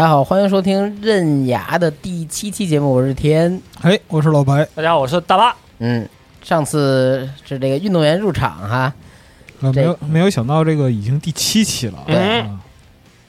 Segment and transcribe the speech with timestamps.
[0.00, 3.60] 大家好，欢迎收听《刃牙》的第七期节目，我是天。
[3.82, 4.66] 嘿，我是老白。
[4.74, 5.54] 大家好，我是大巴。
[5.78, 6.08] 嗯，
[6.42, 8.94] 上次是这个运动员入场哈，
[9.60, 12.02] 呃，没有没有想到这个已经第七期了。
[12.06, 12.58] 对啊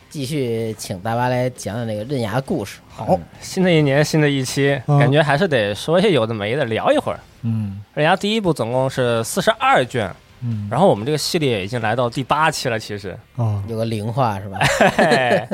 [0.09, 2.79] 继续请大巴来讲讲这个刃牙故事。
[2.87, 7.19] 好，新的一年，新的一期，嗯感觉还是得说些有的没的，聊一会儿。
[7.41, 10.09] 嗯人家第一部总共是四十二卷，
[10.41, 13.09] 嗯，然后我们这个系列已经来到第八期了，其实。
[13.35, 14.57] 啊，有个零话是吧？
[14.95, 15.45] 嘿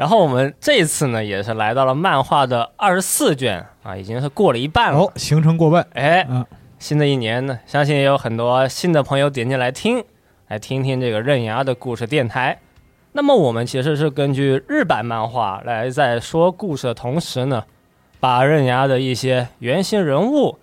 [0.00, 4.98] 然后我们这次呢，也是来到了漫画的二十四卷啊，已经是过了一半了。
[4.98, 5.86] 哦，行程过半。
[5.92, 6.46] 哎，啊，
[6.78, 10.02] 新的一年呢，相信也有很多新的朋友点进来听，
[10.48, 12.58] 来听听这个刃牙的故事电台。
[13.12, 17.62] 那么我们其实是根据日版漫画来在说故事的同时呢，
[18.18, 20.58] 把刃牙的一些原型人物、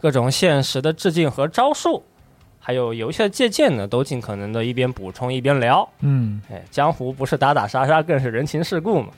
[0.00, 2.02] 各种现实的致敬和招数，
[2.62, 5.88] 还有游戏的借鉴呢，都尽可能的一边补充一边聊。
[6.00, 9.08] 嗯哎，江湖不是打打杀杀，更是人情世故嘛。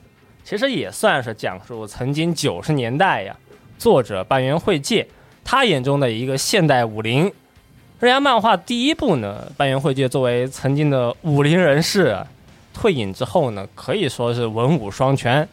[0.44, 3.36] 其实也算是讲述曾经九十年代呀，
[3.76, 5.06] 作者半原惠介
[5.44, 7.30] 他眼中的一个现代武林。
[7.98, 12.26] 人家漫画第一部呢，半原惠介作为曾经的武林人士啊，
[12.72, 15.48] 退隐之后呢，可以说是文武双全。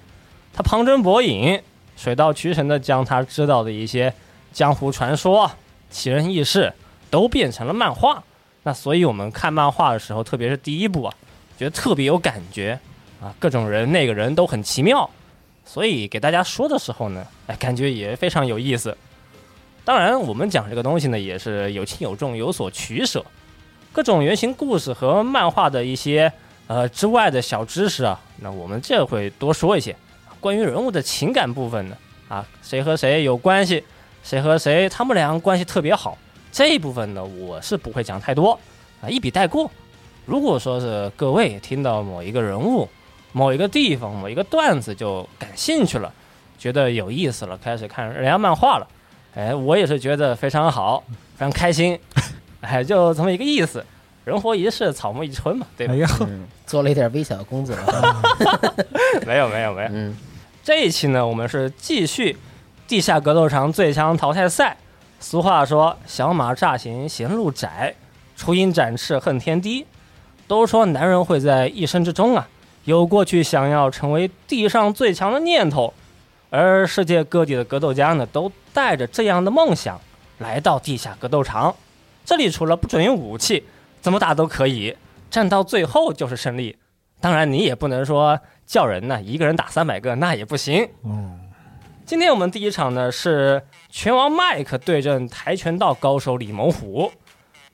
[0.54, 1.60] 他旁征博引，
[1.96, 4.14] 水到渠成的将他知道的一些
[4.52, 5.52] 江湖传说、
[5.92, 6.74] 奇人异事
[7.10, 8.24] 都变成了漫画。
[8.64, 11.14] 那所以我们看漫画的时候，特别是第一部啊，
[11.58, 12.80] 觉得特别有感觉
[13.22, 15.10] 啊，各种人那个人都很奇妙，
[15.66, 18.96] 所以给大家说的时候呢，哎，感觉也非常有意思。
[19.86, 23.26] 当然，我们讲这个东西呢，也是有轻有重，有所取舍。
[23.92, 26.32] 各种原型故事和漫画的一些
[26.68, 29.96] 呃之外的小知识啊，那我们这会多说一些。
[30.40, 31.98] 关于人物的情感部分呢，
[32.28, 33.84] 啊，谁和谁有关系，
[34.24, 36.18] 谁和谁他们俩关系特别好，
[36.52, 38.60] 这一部分呢，我是不会讲太多
[39.02, 39.70] 啊，一笔带过。
[40.26, 42.88] 如果说是各位听到某一个人物、
[43.32, 46.12] 某一个地方、某一个段子就感兴趣了，
[46.58, 48.88] 觉得有意思了，开始看人家漫画了，
[49.36, 51.04] 哎，我也是觉得非常好，
[51.36, 52.00] 非常开心，
[52.62, 53.84] 哎，就这么一个意思。
[54.26, 56.26] 人活一世，草木一春嘛，对吧哎？
[56.28, 57.76] 嗯，做了一点微小的工作。
[59.26, 59.90] 没有，没有，没有。
[59.92, 60.16] 嗯，
[60.64, 62.38] 这一期呢，我们是继续
[62.88, 64.78] 地下格斗场最强淘汰赛。
[65.20, 67.94] 俗话说，小马乍行嫌路窄，
[68.36, 69.86] 雏鹰展翅恨天低。
[70.48, 72.48] 都说男人会在一生之中啊，
[72.86, 75.94] 有过去想要成为地上最强的念头，
[76.50, 80.00] 而世界各地的格斗家呢，都带着这样的梦想
[80.40, 81.76] 来到地下格斗场。
[82.26, 83.64] 这里除了不准用武器，
[84.02, 84.96] 怎么打都可以，
[85.30, 86.76] 战到最后就是胜利。
[87.20, 90.88] 当然，你也不能说叫人呢一个人打三百个，那也不行。
[91.04, 91.40] 嗯，
[92.10, 97.12] 今天我们第一场呢是拳王麦克对阵跆拳道高手李猛虎。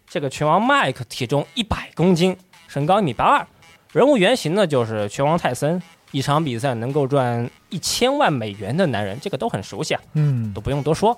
[0.05, 2.35] 这个拳王麦克体重一百公斤，
[2.67, 3.47] 身高一米八二，
[3.93, 11.17] 人物原型呢就是拳王泰森，一场比赛能够赚一千万美元的男人，这个都很熟悉啊，嗯都不用多说。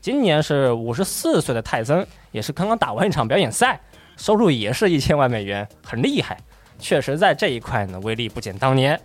[0.00, 3.80] 今年是五十四岁的泰森，也是刚刚打完一场表演赛，
[4.16, 6.36] 收入也是一千万美元，很厉害。
[6.80, 9.00] 确实在这一块呢，威力不减当年。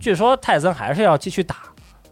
[0.00, 1.58] 据说泰森还是要继续打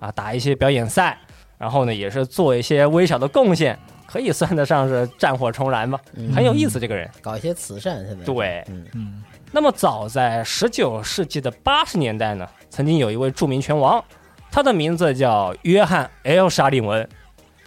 [0.03, 1.17] 啊，打一些表演赛，
[1.59, 6.81] 然后呢，也是做一些微小的贡献，可以算得上是战火重燃吧，嗯很有意思。
[6.81, 8.65] 这个人，搞一些慈善，现在对。
[8.67, 9.23] 嗯嗯
[9.53, 14.05] 那么早在十九世纪的八十年代呢，曾经有一位著名拳王，
[14.51, 17.09] 他的名字叫约翰 ·L· 沙利文，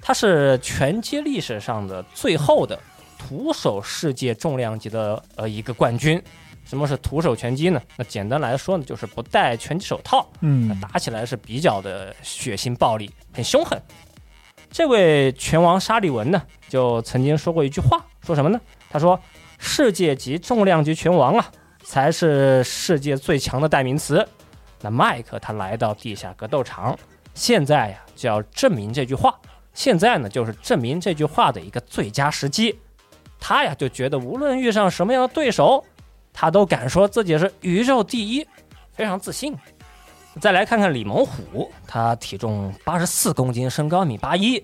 [0.01, 2.77] 他是拳击历史上的最后的
[3.17, 6.21] 徒手世界重量级的呃一个冠军。
[6.65, 7.81] 什么是徒手拳击呢？
[7.95, 13.81] 那简单来说呢，就是不戴拳击手套，嗯打起来是比较的血腥暴力，很凶狠。
[14.71, 18.59] 这位拳王沙利文呢，就曾经说过一句话，说什么呢？
[18.89, 19.17] 他说
[19.57, 21.45] ：“世界级重量级拳王啊，
[21.83, 24.27] 才是世界最强的代名词。”
[24.81, 26.97] 那麦克他来到地下格斗场，
[27.33, 29.39] 现在呀就要证明这句话。
[29.73, 32.77] 现在呢，就是证明这句话的一个最佳时机。
[33.39, 35.83] 他呀就觉得，无论遇上什么样的对手，
[36.37, 38.45] 他都敢说自己是宇宙第一，
[38.93, 39.55] 非常自信。
[40.41, 44.61] 再来看看李猛虎，他体重八十四公斤，身高一米八一，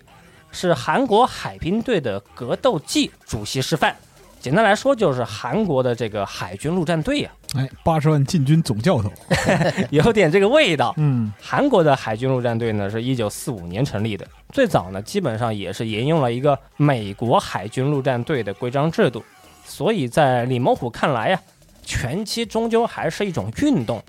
[0.52, 3.96] 是韩国海兵队的格斗技主席示范。
[4.42, 9.10] 简单来说，就是韩国的这个海军陆战队呀、哎，八十万禁军总教头，
[9.92, 10.94] 有点这个味道。
[10.98, 19.24] 嗯韩国的海军陆战队呢，是一九四五年成立的，最早呢，基本上也是沿用了一个美国海军陆战队的规章制度。
[19.64, 21.40] 所以在李猛虎看来呀，
[21.84, 24.02] 拳击终究还是一种运动，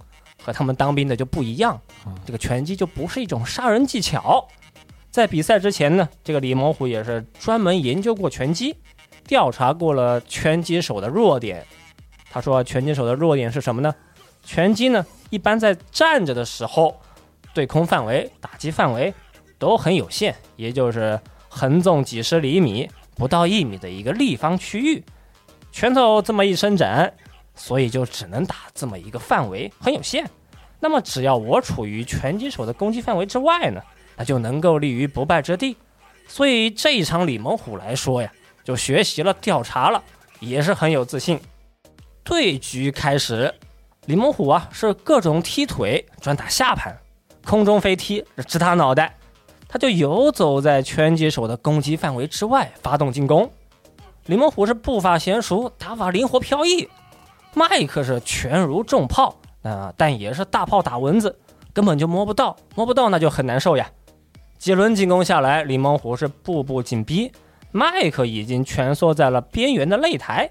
[0.43, 1.81] 和他们当兵的就不一样。
[2.25, 4.47] 这个拳击就不是一种杀人技巧。
[5.11, 8.75] 在比赛之前呢，这个李猛虎也是专门研究过拳击，
[9.27, 11.67] 调查过了拳击手的弱点。
[12.31, 13.95] 他说，拳击手的弱点是什么呢？
[14.43, 16.99] 拳击呢，一般在站着的时候，
[17.53, 19.13] 对空范围、打击范围
[19.59, 25.05] 都很有限，也就是横纵几十厘米、不到一米的一个立方区域，
[25.71, 27.13] 拳头这么一伸展，
[27.55, 30.29] 所以就只能打这么一个范围，很有限。
[30.81, 33.81] 那么只要我处于拳击手的攻击范围之外呢，
[34.17, 35.77] 那就能够立于不败之地。
[36.27, 38.33] 所以这一场李猛虎来说呀，
[38.65, 40.03] 就学习了、调查了，
[40.41, 41.39] 也是很有自信。
[42.25, 43.55] 对局开始，
[44.07, 46.97] 李猛虎啊是各种踢腿，专打下盘，
[47.45, 49.15] 空中飞踢，直打脑袋。
[49.69, 53.51] 他就游走在拳击手的攻击范围之外，发动进攻。
[54.27, 56.89] 李猛虎是步伐娴熟，打法灵活飘逸。
[57.55, 61.39] 麦克是拳如重炮，啊、但也是大炮打蚊子，
[61.73, 63.91] 根本就摸不到，摸不到那就很难受呀。
[64.59, 67.33] 几轮进攻下来，李猛虎是步步紧逼，
[67.71, 70.51] 麦克已经蜷缩在了边缘的擂台。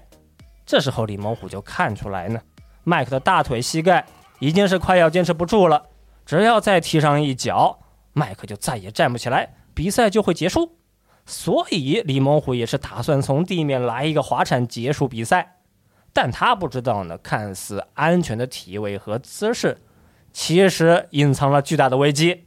[0.64, 2.40] 这时候李猛虎就看出来呢，
[2.84, 4.06] 麦克的大腿、膝盖
[4.38, 5.82] 已经是快要坚持不住了，
[6.24, 7.78] 只要再踢上一脚，
[8.12, 10.76] 麦克就再也站不起来，比赛就会结束。
[11.24, 15.56] 所以李猛虎也是打算从地面来一个滑铲结束比赛，
[16.12, 19.78] 但他不知道呢，看似安全的体位和姿势，
[20.32, 22.44] 其实隐藏了巨大的危机。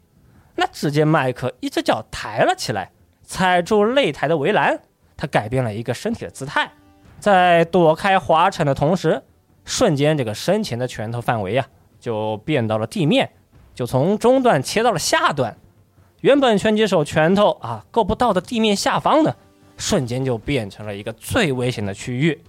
[0.55, 2.91] 那只见麦克一只脚抬了起来，
[3.23, 4.79] 踩住擂台的围栏，
[5.17, 6.71] 他改变了一个身体的姿态，
[7.19, 9.23] 在躲开滑铲的同时，
[9.65, 11.67] 瞬间这个身前的拳头范围呀、
[11.99, 13.31] 就变到了地面，
[13.73, 15.57] 就从中段切到了下段。
[16.21, 19.35] 原本拳击手拳头啊够不到的地面下方呢，
[19.75, 22.41] 瞬间就变成了一个最危险的区域。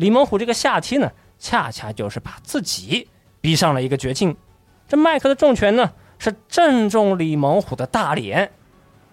[0.00, 3.06] 李猛虎这个下踢呢，恰恰就是把自己
[3.42, 4.34] 逼上了一个绝境。
[4.88, 8.50] 这麦克的重拳呢，是正中李猛虎的大脸，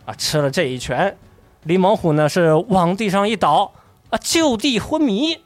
[0.06, 1.18] 啊，吃了这一拳，
[1.64, 3.74] 李猛虎呢是往地上一倒，
[4.12, 5.38] 啊，就地昏迷。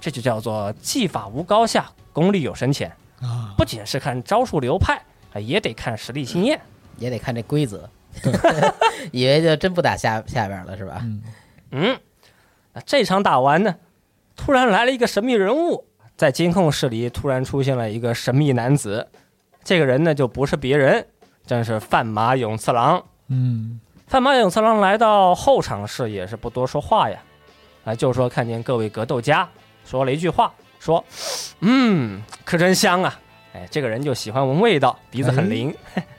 [0.00, 2.96] 这就叫做技法无高下，功力有深浅。
[3.20, 5.02] 啊，不仅是看招数流派，
[5.32, 6.60] 啊，也得看实力经验。
[6.98, 7.88] 也得看这规则。
[9.10, 11.00] 以为就真不打下下边了是吧？
[11.02, 11.22] 嗯
[11.72, 11.98] 嗯，
[12.72, 13.74] 那这场打完呢，
[14.36, 15.84] 突然来了一个神秘人物，
[16.16, 19.08] 在监控室里突然出现了一个神秘男子。
[19.64, 21.04] 这个人呢，就不是别人，
[21.44, 23.04] 正是范马勇次郎。
[23.28, 27.18] 嗯范马勇次郎来到后场室也是不多说话呀，
[27.84, 29.48] 啊，就说看见各位格斗家，
[29.84, 31.04] 说了一句话，说，
[31.60, 33.18] 嗯，可真香啊！
[33.54, 35.74] 哎，这个人就喜欢闻味道，鼻子很灵。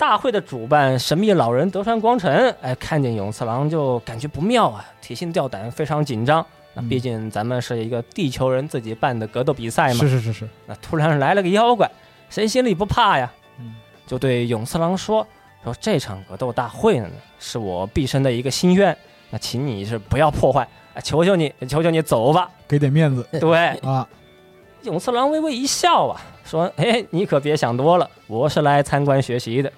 [0.00, 6.44] 大会的主办神秘老人德川光臣，哎，看见永次郎就感觉不妙啊，提心吊胆，非常紧张。
[6.72, 11.90] 那嗯毕竟咱们是一个地球人自己办的格斗比赛嘛是，是是是，那突然来了个妖怪，
[12.30, 13.30] 谁心里不怕呀？
[13.58, 13.74] 嗯
[14.06, 15.24] 就对永次郎说
[15.62, 17.06] ：“说这场格斗大会呢，
[17.38, 18.96] 是我毕生的一个心愿，
[19.28, 22.50] 那请你是不要破坏，啊，啊，求求你，求求你走吧。
[22.66, 24.08] 给点面子对，啊！
[24.82, 29.70] 永次郎微微一笑啊，说：“哎，你可别想多了，我是来参观学习的，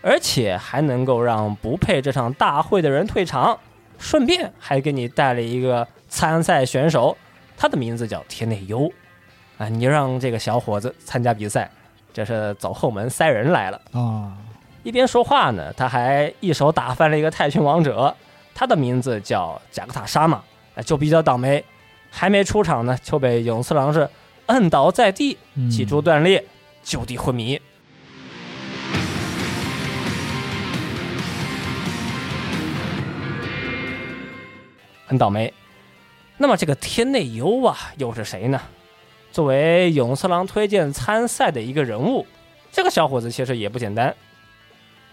[0.00, 3.58] 而且还能够让不配这场大会的人退场，
[3.98, 7.16] 顺便还给你带了一个参赛选手，
[7.56, 8.90] 他的名字叫田内优。
[9.58, 11.68] 啊，你让这个小伙子参加比赛，
[12.12, 14.38] 这是走后门塞人来了。”啊，
[14.84, 18.14] 一边说话呢，他还一手打翻了一个泰拳王者，
[18.54, 20.40] 他的名字叫贾克塔沙马，
[20.76, 21.64] 哎就比较倒霉，
[22.08, 24.08] 还没出场呢，就被永次郎是
[24.46, 26.44] 摁倒在地，嗯脊柱断裂，
[26.84, 27.60] 就地昏迷。
[35.08, 35.52] 很倒霉。
[36.36, 38.60] 那么这个天内优啊，又是谁呢？
[39.32, 42.26] 作为永次郎推荐参赛的一个人物，
[42.70, 44.14] 这个小伙子其实也不简单。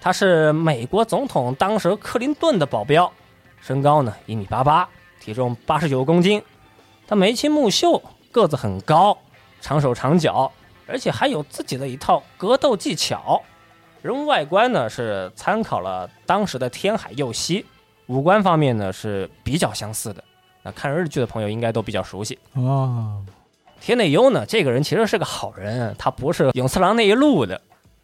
[0.02, 3.12] 他是美国总统当时克林顿的保镖，
[3.60, 4.88] 身高呢一米八八，
[5.20, 6.44] 体重八十九公斤。
[7.08, 9.18] 他眉清目秀，个子很高，
[9.62, 10.52] 长手长脚，
[10.86, 13.42] 而且还有自己的一套格斗技巧。
[14.02, 17.66] 人物外观呢是参考了当时的天海佑希，
[18.08, 20.24] 五官方面呢是比较相似的。
[20.64, 22.40] 那看日剧的朋友应该都比较熟悉。
[22.54, 23.22] 啊，
[23.80, 27.62] 天内优呢，这个人其实是个好人，他不是永次郎那一路的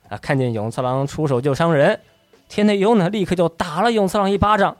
[0.09, 0.17] 啊。
[0.17, 1.99] 看见永次郎出手就伤人，
[2.47, 4.77] 天内优呢立刻就打了永次郎一巴掌，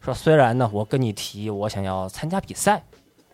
[0.00, 2.82] 说：“虽然呢我跟你提我想要参加比赛，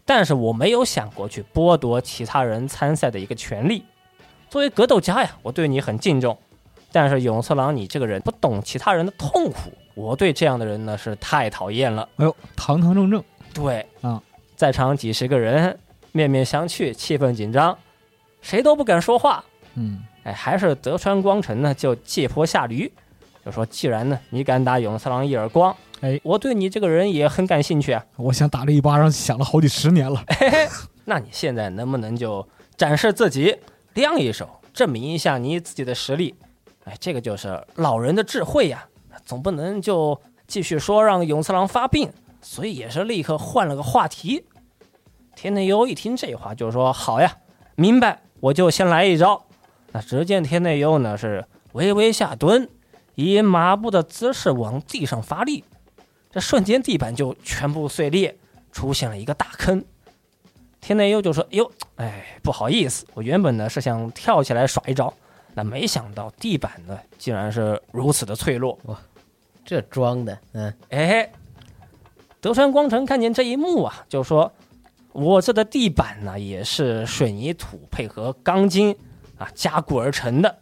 [0.05, 3.85] 但是我没有想过去剥夺其他人参赛的一个权利。
[4.51, 6.37] 作为格斗家呀，我对你很敬重，
[6.91, 14.23] 但是永次郎你这个人不懂其他人的痛苦，我对这样的人呢是太讨厌了。”哎呦，堂堂正正对啊，
[14.55, 15.77] 在场几十个人
[16.13, 17.77] 面面相觑，气氛紧张，
[18.41, 19.45] 谁都不敢说话。
[19.75, 22.91] 嗯，哎，还是德川光臣呢，就借坡下驴，
[23.45, 28.05] 就说：“既然呢你敢打永次郎一耳光，哎，我对你这个人也很感兴趣啊。
[28.17, 30.25] 我想打这一巴掌想了好几十年了。
[31.05, 33.57] 那你现在能不能就展示自己，
[33.95, 36.37] 亮一手，证明一下你自己的实力？
[36.85, 38.87] 哎，这个就是老人的智慧呀，
[39.29, 44.47] 总不能就继续说让永次郎发病，所以也是立刻换了个话题。
[45.37, 47.37] 天内优一听这话，就说：“好呀，
[47.75, 49.45] 明白，我就先来一招。”
[49.93, 52.71] 那只见天内优呢是微微下蹲，
[53.17, 55.63] 以马步的姿势往地上发力，
[56.31, 58.35] 这瞬间地板就全部碎裂，
[58.73, 59.85] 出现了一个大坑。
[60.81, 65.13] 天内优就说：“哟，哎，不好意思，我原本呢是想跳起来耍一招，
[65.53, 68.79] 那没想到地板呢竟然是如此的脆弱。
[69.69, 71.31] 这装的，嗯，哎，
[72.41, 74.51] 德川光成看见这一幕啊，就说
[75.13, 78.97] ：“我这的地板呢也是水泥土配合钢筋
[79.37, 80.59] 啊加固而成的，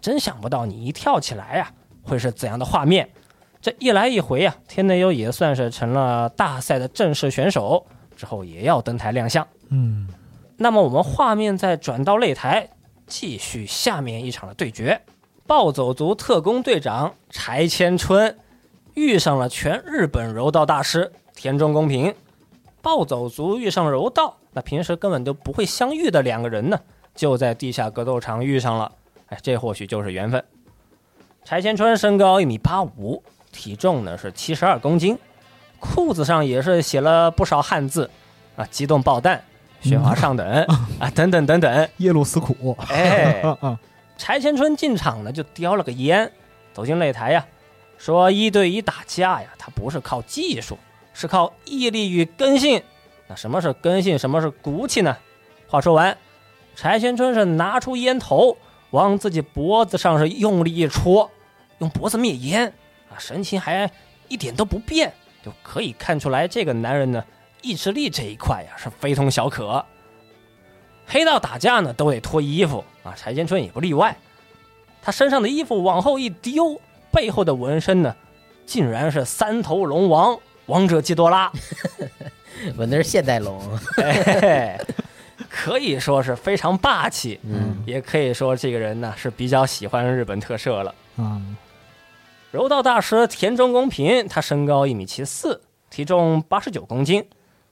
[0.00, 1.70] 真想不到你一跳起来呀、
[2.02, 3.06] 会是怎样的画面。”
[3.60, 7.84] 这一来一回啊，天内优也算是成了大赛的正式选手，
[8.16, 9.46] 之后也要登台亮相。
[9.68, 10.08] 嗯，
[10.56, 12.70] 那么我们画面再转到擂台，
[13.06, 14.98] 继续下面一场的对决。
[15.46, 18.36] 暴走族特工队长柴千春
[18.96, 22.14] 遇上了全日本柔道大师田中公平。
[22.80, 26.80] 暴走族遇上柔道，那平时根本都不会相遇的两个人呢，
[27.14, 28.90] 就在地下格斗场遇上了。
[29.26, 30.42] 哎，这或许就是缘分。
[31.44, 33.22] 柴千春身高一米八五，
[33.52, 35.18] 体重呢是七十二公斤，
[35.78, 38.08] 裤子上也是写了不少汉字
[38.56, 39.42] 啊，激动爆弹、
[39.80, 40.46] 雪花上等
[40.98, 41.88] 啊，等等等等。
[41.98, 43.42] 夜路思苦，哎，
[44.16, 46.30] 柴千春进场呢就叼了个烟，
[46.72, 47.44] 走进擂台呀，
[47.98, 50.78] 说一对一打架呀，他不是靠技术，
[51.14, 52.82] 是靠毅力与根性。
[53.26, 55.16] 那什么是根性，什么是骨气呢？
[55.66, 56.16] 话说完，
[56.74, 58.56] 柴千春是拿出烟头，
[58.90, 61.30] 往自己脖子上是用力一戳，
[61.78, 62.72] 用脖子灭烟
[63.10, 63.90] 啊，神情还
[64.28, 65.12] 一点都不变，
[65.42, 67.24] 就可以看出来这个男人呢
[67.62, 69.84] 意志力这一块呀是非同小可。
[71.06, 74.16] 黑道打架呢都得脱衣服啊，柴千春也不例外。
[75.02, 76.80] 他身上的衣服往后一丢，
[77.16, 78.14] 背后的纹身呢，
[78.66, 81.50] 竟然是三头龙王王者基多拉，
[82.76, 83.58] 纹的是现代龙，
[83.96, 84.78] 哎，
[85.48, 90.94] 可以说是非常霸气，嗯，也可以说这个人呢是比较喜欢日本特摄了。
[91.16, 91.40] 啊，
[92.50, 97.26] 柔道大师田中公平，他身高一米七四，体重八十九公斤。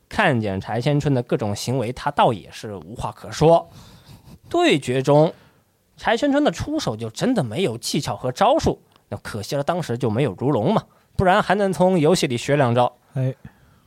[0.09, 3.69] 看见柴千春的各种行为，他倒也是无话可说。
[4.49, 5.35] 对决中，
[5.99, 8.81] 柴千春的出手就真的没有技巧和招数，
[9.15, 10.83] 那可惜了当时就没有如龙嘛，
[11.15, 12.93] 不然还能从游戏里学两招。
[13.13, 13.33] 哎，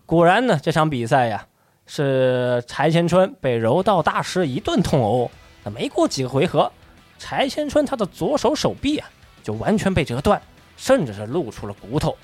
[0.05, 1.45] 果然呢，这场比赛呀，
[1.85, 5.29] 是柴千春被柔道大师一顿痛殴。
[5.65, 6.71] 那没过几个回合，
[7.19, 9.09] 柴千春他的左手手臂啊
[9.43, 10.41] 就完全被折断，
[10.77, 12.15] 甚至是露出了骨头。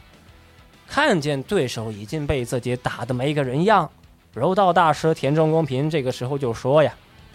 [0.88, 3.92] 看见对手已经被自己打得没个人样，
[4.32, 6.94] 柔道大师田中公平这个时候就说呀：“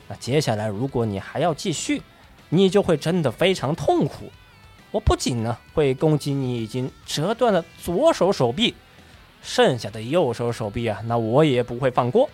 [0.08, 2.00] 那接下来如果你还要继续，
[2.48, 4.32] 你就会真的非常痛苦。
[4.90, 8.74] 我不仅呢会攻击你已经折断的左手手臂，
[9.42, 12.28] 剩下的右手手臂啊，那我也不会放过。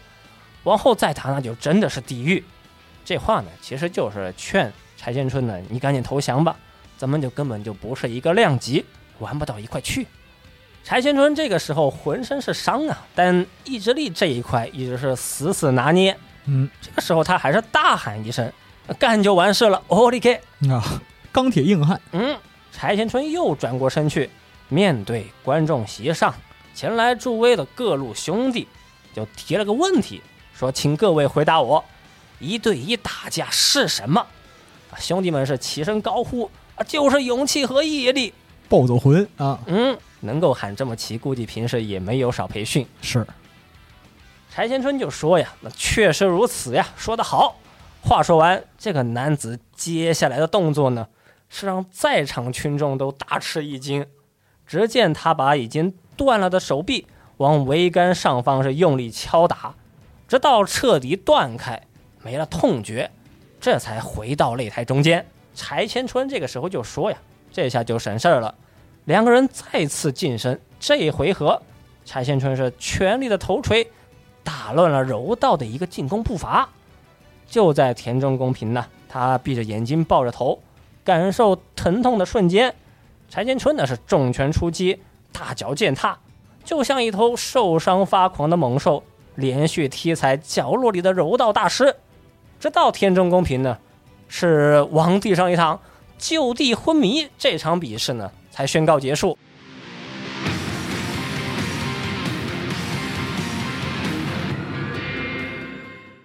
[0.62, 2.42] 往后再打那就真的是地狱。”
[3.04, 6.56] 这话呢，其实就是劝柴千春呢，你赶紧投降吧，
[6.96, 8.84] 咱们就根本就不是一个量级，
[9.18, 10.06] 玩不到一块去。
[10.82, 16.16] 柴千春这个时候浑身是伤啊，但意志力这一块一直是死死拿捏。
[16.46, 18.50] 嗯这个时候他还是大喊一声
[18.98, 20.34] ：“干就完事了！”奥利给！
[20.70, 20.82] 啊，
[21.34, 22.38] 钢铁硬汉，嗯，
[22.70, 24.30] 柴田春又转过身去，
[24.68, 26.32] 面对观众席上
[26.76, 28.68] 前来助威的各路兄弟，
[29.12, 30.22] 就提了个问题，
[30.56, 31.84] 说：“请各位回答我，
[32.38, 34.24] 一对一打架是什么？”
[34.92, 36.48] 啊，兄弟们是齐声高呼
[36.78, 38.32] ：“啊，就是勇气和毅力！”
[38.70, 42.86] 暴走魂啊，嗯，能够喊这么齐，估计平时也没有少培训。
[43.02, 43.26] 是
[44.52, 47.56] 柴千春就说呀：“那确实如此呀，说得好。”
[48.06, 51.08] 话说完，这个男子接下来的动作呢，
[51.48, 54.06] 是让在场群众都大吃一惊。
[54.66, 59.74] 只见他把已经断了的手臂往桅杆上方是用力敲打，
[60.26, 61.82] 直到彻底断开，
[62.22, 63.10] 没了痛觉，
[63.60, 65.26] 这才回到擂台中间。
[65.54, 67.18] 柴千春这个时候就说呀
[67.52, 68.54] ：“这下就省事儿了。”
[69.04, 71.60] 两个人再次近身，这一回合，
[72.04, 73.86] 柴千春是全力的头锤。
[74.42, 76.68] 打乱了柔道的一个进攻步伐。
[77.46, 80.58] 就在田中公平呢，他闭着眼睛抱着头，
[81.04, 82.74] 感受疼痛的瞬间，
[83.28, 84.98] 柴千春呢是重拳出击，
[85.32, 86.18] 大脚践踏，
[86.64, 91.94] 就像一头受伤发狂的猛兽，连续踢踩角落里的柔道大师，
[92.58, 93.76] 直到田中公平呢
[94.28, 95.78] 是往地上一躺，
[96.16, 99.36] 就地昏迷，这场比试呢才宣告结束。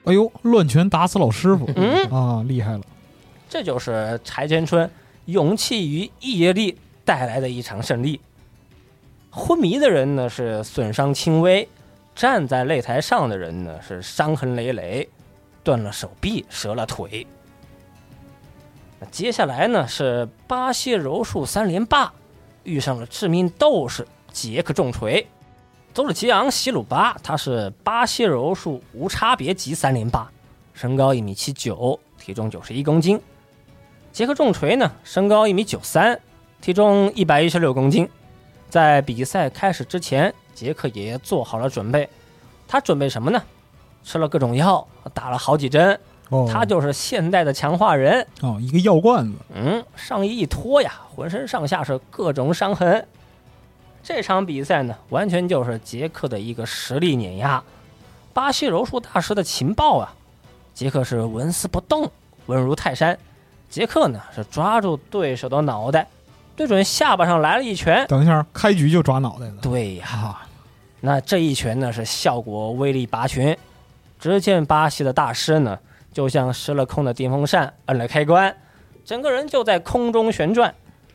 [0.06, 2.06] 哎呦，乱拳打死老师傅嗯。
[2.10, 2.82] 啊，厉害了！
[3.50, 4.90] 这就是柴田春
[5.26, 8.22] 勇气与毅力带来的一场胜利。
[9.32, 11.68] 昏迷的人呢是损伤轻微，
[12.16, 15.10] 站在擂台上的人呢是伤痕累累，
[15.64, 17.26] 断了手臂，折了腿。
[19.10, 22.14] 接下来呢是巴西柔术三连霸，
[22.64, 25.26] 遇上了致命斗士杰克重锤。
[25.92, 30.30] 邹里奇昂西鲁巴，他是巴西柔术无差别级三连霸，
[30.74, 33.20] 身高一米七九，体重九十一公斤。
[34.12, 36.20] 杰克重锤呢，身高一米九三，
[36.62, 38.10] 体重一百一十六公斤。
[38.70, 42.10] 在比赛开始之前，杰克也做好了准备。
[42.68, 43.42] 他准备什么呢？
[44.04, 46.00] 吃了各种药，打了好几针。
[46.30, 48.26] 哦，他就是现代的强化人。
[48.42, 53.08] 哦，一个药罐子，嗯，上衣一脱呀，浑身上下是各种伤痕。
[54.04, 57.64] 这场比赛呢，完全就是杰克的一个实力碾压。
[58.34, 60.14] 巴西柔术大师的情报啊，
[60.74, 62.12] 杰克是纹丝不动，
[62.46, 63.18] 稳如泰山。
[63.70, 66.08] 杰克呢是抓住对手的脑袋，
[66.56, 68.06] 对准下巴上来了一拳。
[68.08, 70.48] 等一下，开局就抓脑袋了对呀，啊！
[71.02, 73.56] 那这一拳呢是效果威力拔群。
[74.20, 75.78] 只见巴西的大师呢，
[76.12, 78.54] 就像失了控的电风扇，摁了开关，
[79.06, 80.74] 整个人就在空中旋转。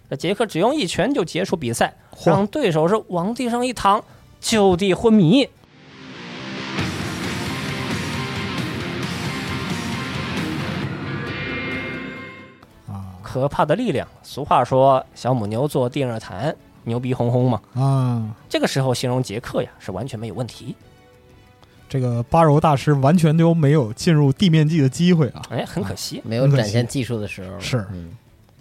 [0.08, 4.02] 这杰克只用一拳就结束比赛，嚯让对手是往地上一躺，
[4.40, 5.48] 就地昏迷。
[13.34, 17.60] 啊可怕的力量，俗话说“小母牛坐电热毯，牛逼哄哄”嘛。
[17.74, 18.30] 啊！
[18.48, 20.76] 这个时候形容杰克呀，是完全没有问题。
[21.88, 25.42] 这个巴柔大师完全都没有进入地面技的机会啊！
[25.50, 26.22] 哎，很可惜。
[26.24, 27.58] 没有展现技术的时候。
[27.58, 28.12] 是嗯，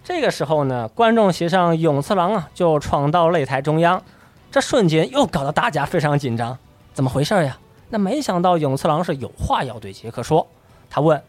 [0.02, 4.02] 这个时候呢，观众席上永次郎啊就闯到擂台中央，
[4.50, 6.58] 这瞬间又搞得大家非常紧张，
[6.92, 7.56] 怎么回事呀？
[7.90, 10.44] 那没想到永次郎是有话要对杰克说，
[10.90, 11.22] 他问：“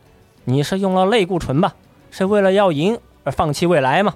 [0.45, 1.75] 你是用了类固醇吧？
[2.11, 4.15] 是为了要赢而放弃未来嘛？”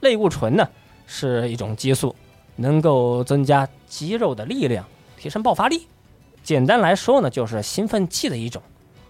[0.00, 0.66] 类固醇呢
[1.06, 2.16] 是一种激素，
[2.56, 4.82] 能够增加肌肉的力量，
[5.18, 5.86] 提升爆发力。
[6.42, 8.62] 简单来说呢，就是兴奋剂的一种，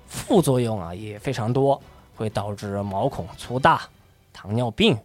[0.06, 1.80] 副作用啊也非常多，
[2.16, 3.82] 会导致毛孔粗大。
[4.34, 4.98] 糖尿病、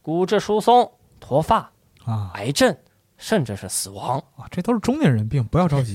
[0.00, 1.70] 骨质疏松、脱发、
[2.04, 2.74] 啊癌症，
[3.18, 4.18] 甚至是死亡。
[4.36, 4.48] 啊！
[4.50, 5.94] 这都是中年人病，不要着急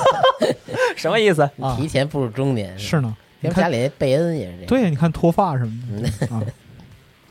[0.96, 1.42] 什么意思？
[1.60, 1.76] 啊！
[1.76, 4.66] 提前步入中年是呢，你看，跟家里那贝恩也是这样。
[4.66, 6.42] 对呀，你看脱发什么的 啊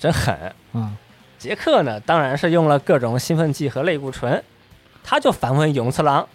[0.06, 0.36] 真狠！
[0.74, 0.92] 啊！
[1.40, 4.44] 杰克呢，当然是用了各种兴奋剂和类固醇。
[5.04, 6.28] 他就反问永次郎：“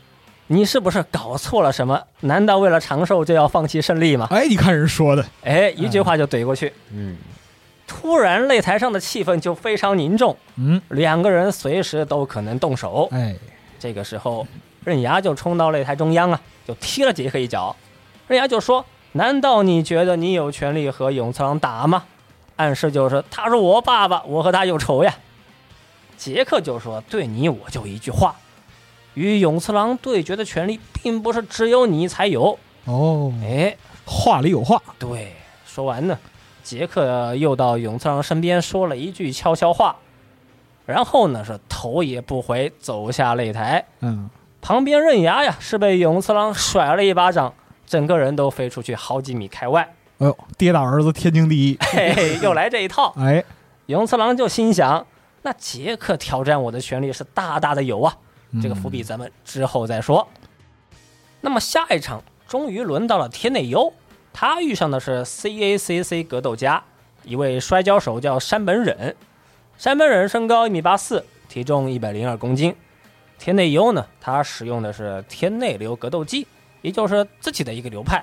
[0.48, 2.02] 你是不是搞错了什么？
[2.20, 6.72] 难道为了长寿就要放弃胜利吗哎，你看人说的，？”哎，一句话就怼过去。
[6.92, 7.16] 嗯，
[7.86, 13.08] 突然，擂台上的气氛就非常凝重，嗯，两个人随时都可能动手。
[13.12, 13.36] 哎，
[13.78, 14.44] 这个时候，
[14.84, 17.76] 刃牙就冲到擂台中央啊，就踢了杰克一脚。
[18.26, 22.04] 刃牙就说：“难道你觉得你有权利和永次郎打吗？”
[22.60, 25.14] 暗示就是他是我爸爸，我和他有仇呀。
[26.18, 28.36] 杰克就说：“对你我就一句话，
[29.14, 32.58] 与永次郎对决的权利并不是只有你才有。
[32.84, 35.32] 哦，哎，话里有话，对，
[35.64, 36.18] 说完呢，
[36.62, 39.96] 杰克又到永次郎身边说了一句悄悄话，
[40.84, 43.86] 然后呢是头也不回走下擂台。
[44.00, 44.28] 嗯，
[44.60, 47.54] 旁边刃牙呀是被永次郎甩了一巴掌，
[47.86, 49.94] 整个人都飞出去好几米开外。
[50.20, 53.14] 哎呦，爹打儿子天经地义，嘿嘿，又来这一套。
[53.18, 53.42] 哎，
[53.86, 55.06] 永次郎就心想，
[55.40, 58.14] 那杰克挑战我的权利是大大的有啊。
[58.60, 60.28] 这个伏笔咱们之后再说。
[61.40, 63.94] 那么下一场终于轮到了天内优，
[64.30, 66.84] 他遇上的是 CACC 格斗家，
[67.24, 69.16] 一位摔跤手叫山本忍。
[69.78, 72.76] 山本忍身高一米八四，体重一百零二公斤。
[73.38, 76.46] 天内优呢，他使用的是天内流格斗技，
[76.82, 78.22] 也就是自己的一个流派。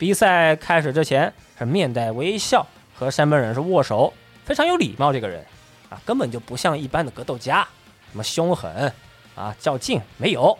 [0.00, 4.10] 比赛开始之前是面带微笑和山本忍是握手，
[4.46, 5.12] 非常有礼貌。
[5.12, 5.44] 这个人
[5.90, 7.68] 啊，根本就不像一般的格斗家，
[8.10, 8.90] 什么凶狠
[9.34, 10.56] 啊、较劲没有。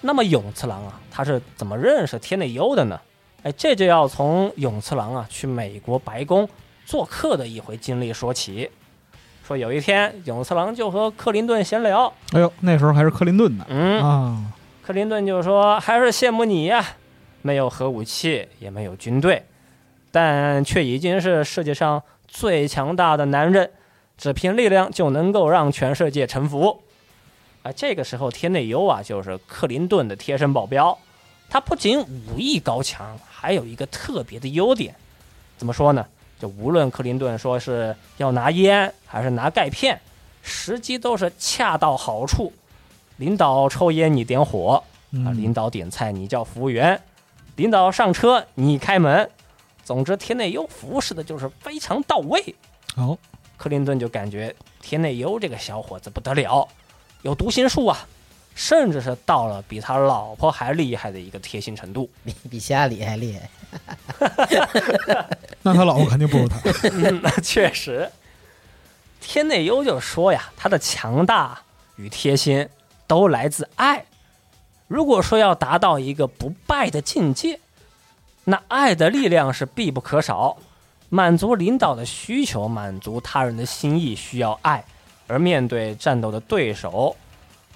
[0.00, 3.00] 那么永次郎啊，他是怎么认识天内优的呢？
[3.44, 6.48] 哎，这就要从永次郎啊去美国白宫
[6.84, 8.68] 做客的一回经历说起。
[9.46, 14.42] 说有一天，永次郎就和克林顿闲聊，哎呦，那时候还是克林顿呢，嗯，啊，
[14.82, 16.84] 克林顿就说：“还是羡慕你呀，
[17.42, 19.44] 没有核武器，也没有军队，
[20.10, 23.70] 但却已经是世界上最强大的男人，
[24.16, 26.80] 只凭力量就能够让全世界臣服。”
[27.62, 30.98] 啊，这个时候天内优啊，就是克林顿的贴身保镖，
[31.48, 34.92] 他不仅武艺高强，还有一个特别的优点，
[35.56, 36.04] 怎么说呢？
[36.40, 40.00] 就无论克林顿说是要拿烟还是拿钙片，
[40.42, 42.52] 时机都是恰到好处。
[43.18, 47.00] 领导抽烟你点火，啊，嗯领导点菜你叫服务员，
[47.62, 49.30] 领导上车你开门。
[49.84, 52.56] 总之，天内优服侍的就是非常到位。
[52.96, 53.16] 好，
[53.56, 56.66] 克林顿就感觉天内优这个小伙子不得了，
[57.22, 58.04] 有读心术啊，
[58.56, 62.10] 甚至是到了比他老婆还厉害的一个贴心程度。
[62.26, 63.48] 比比希拉里还厉害。
[65.62, 66.58] 那他老婆肯定不如他，
[66.90, 68.10] 嗯，确实，
[69.20, 71.60] 天内优就说呀，他的强大
[71.94, 72.68] 与贴心
[73.06, 74.04] 都来自爱。
[74.92, 77.58] 如果说要达到一个不败的境界，
[78.44, 80.58] 那爱的力量是必不可少。
[81.08, 84.84] 满足领导的需求，满足他人的心意，需要爱；
[85.26, 87.16] 而面对战斗的对手，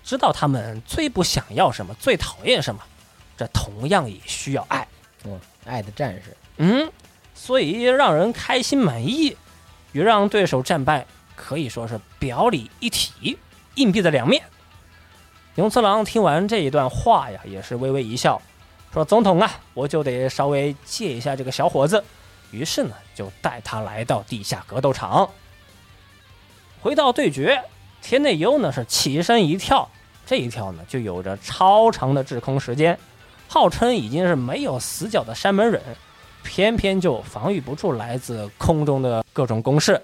[0.04, 2.82] 知道他们最不想要什么，最讨厌什么，
[3.34, 4.86] 这同样也需要爱。
[5.24, 6.36] 嗯，爱的战士。
[6.58, 6.90] 嗯，
[7.34, 9.34] 所以让人开心满意，
[9.92, 13.38] 与让对手战败可以说是表里一体，
[13.76, 14.42] 硬币的两面。
[15.56, 18.40] 永次郎听完这一段话呀，也是微微一笑，
[18.92, 22.04] 说：“总统啊，我就得稍微借一下这个小伙子。”
[22.52, 25.26] 于是呢，就带他来到地下格斗场。
[26.82, 27.58] 回到对决，
[28.02, 29.88] 天内优呢是起身一跳，
[30.26, 32.98] 这一跳呢就有着超长的滞空时间。
[33.48, 35.80] 号称已经是没有死角的山门忍，
[36.42, 40.02] 偏偏就防御不住来自空中的各种攻势。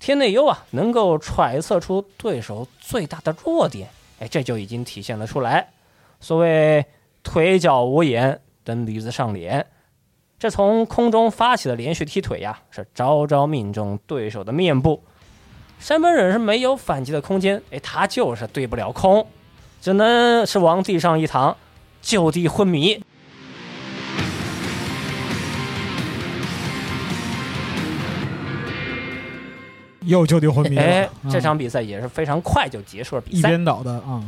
[0.00, 5.68] 天内优啊，能够揣测出对手最大的弱点，哎，这就已经体现了出来。
[6.20, 6.84] 所谓
[7.22, 9.66] 腿脚无眼，蹬驴子上脸，
[10.38, 15.02] 这从空中发起的连续踢腿呀，是招招命中对手的面部。
[15.78, 19.26] 山本忍是没有反击的空间，哎，他就是对不了空，
[19.80, 21.56] 只能是往地上一躺。
[22.02, 23.02] 就地昏迷。
[30.06, 30.82] 又就地昏迷了。
[30.82, 33.38] 哎啊，这场比赛也是非常快就结束了比赛。
[33.38, 34.22] 一边倒的啊，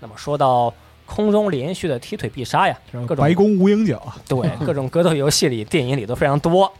[0.00, 0.72] 那么说到
[1.06, 6.72] 空中连续的踢腿必杀呀，各种白宫无影脚啊，对 各种格斗游戏里、电影里都非常多。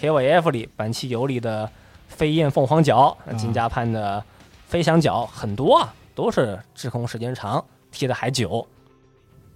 [0.00, 1.70] KOF 里板崎游里的
[2.08, 4.22] 飞燕凤凰脚，啊金家盼的
[4.66, 8.66] 飞翔脚，很多啊，都是滞空时间长，踢的还久。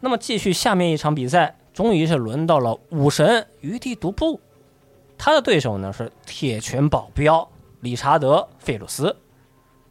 [0.00, 4.40] 那么继续下面一场比赛，终于是轮到了武神余地独步，
[5.16, 7.48] 他的对手呢是铁拳保镖
[7.82, 9.16] 理查德·费鲁斯。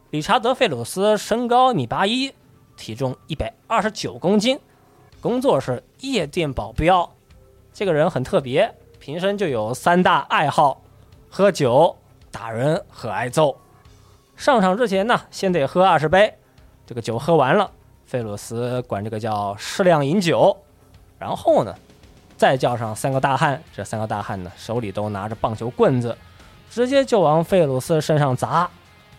[0.08, 2.32] 理查德·费鲁斯身高一米八一，
[2.74, 4.58] 体重一百二十九公斤，
[5.20, 7.12] 工作是夜店保镖。
[7.70, 10.80] 这个人很特别，平生就有三大爱好：
[11.28, 11.94] 喝酒、
[12.30, 13.58] 打人和挨揍。
[14.36, 16.38] 上场之前呢，先得喝二十杯，
[16.86, 17.70] 这个酒喝完了，
[18.06, 20.56] 费鲁斯管这个叫适量饮酒。
[21.18, 21.74] 然后呢，
[22.38, 26.16] 再叫上三个大汉，这三个大汉呢手里都拿着棒球棍子，
[26.72, 28.68] 直接就往费鲁斯身上砸，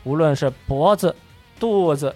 [0.03, 1.15] 无论是脖子、
[1.59, 2.13] 肚子、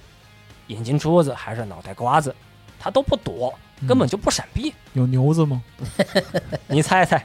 [0.68, 2.36] 眼睛珠子还是脑袋瓜子，
[2.80, 3.54] 他都不躲，
[3.88, 4.74] 根本就不闪避。
[4.94, 5.62] 有牛子吗？
[6.68, 7.24] 你猜猜，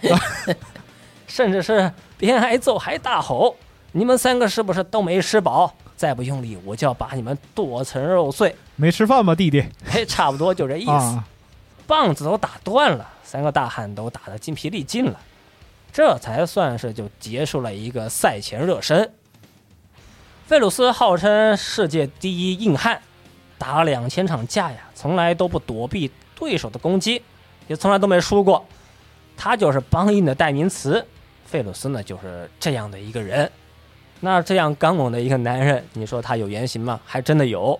[1.26, 3.56] 甚至是边挨揍还大吼
[3.92, 5.72] ：“你们三个是不是都没吃饱？
[5.96, 10.90] 再不用力，我就要把你们剁成肉碎没吃饭吗，弟弟？”嘿，差不多就这意思。
[10.90, 11.24] 啊，
[11.86, 15.18] 棒子都打断了，三个大汉都打得筋疲力尽了，
[15.92, 19.12] 这才算是就结束了一个赛前热身。
[20.46, 23.00] 费鲁斯号称世界第一硬汉，
[23.58, 27.22] 打了两千场架呀，从来都不躲避对手的攻击，
[27.68, 28.64] 也从来都没输过。
[29.36, 31.04] 他就是帮硬的代名词。
[31.44, 33.50] 费鲁斯呢，就是这样的一个人。
[34.20, 37.00] 那这样刚猛的一个男人，你说他有原型吗？
[37.04, 37.78] 还真的有。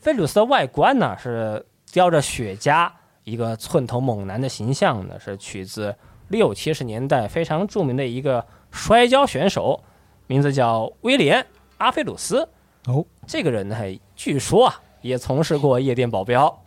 [0.00, 2.90] 费鲁斯的外观呢是叼着雪茄，
[3.24, 5.94] 一个寸头猛男的形象呢，是取自
[6.28, 9.82] 六七十年代非常著名的一个摔跤选手，
[10.26, 11.42] 名字叫威廉·
[11.78, 12.48] 阿菲鲁斯。
[12.86, 13.76] 哦，这个人呢，
[14.14, 16.62] 据说啊也从事过夜店保镖。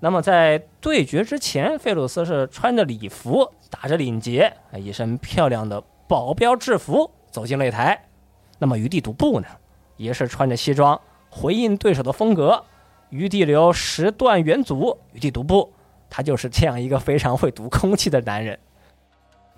[0.00, 8.08] 那么在对决之前，费鲁斯是穿着礼服，打着领结，啊一身漂亮的保镖制服走进擂台。
[8.58, 9.46] 那么余地独步呢，
[9.96, 11.00] 也是穿着西装，
[11.30, 12.64] 回应对手的风格。
[13.10, 15.72] 余地流十段元祖，余地独步，
[16.14, 18.58] 他就是这样一个非常会读空气的男人。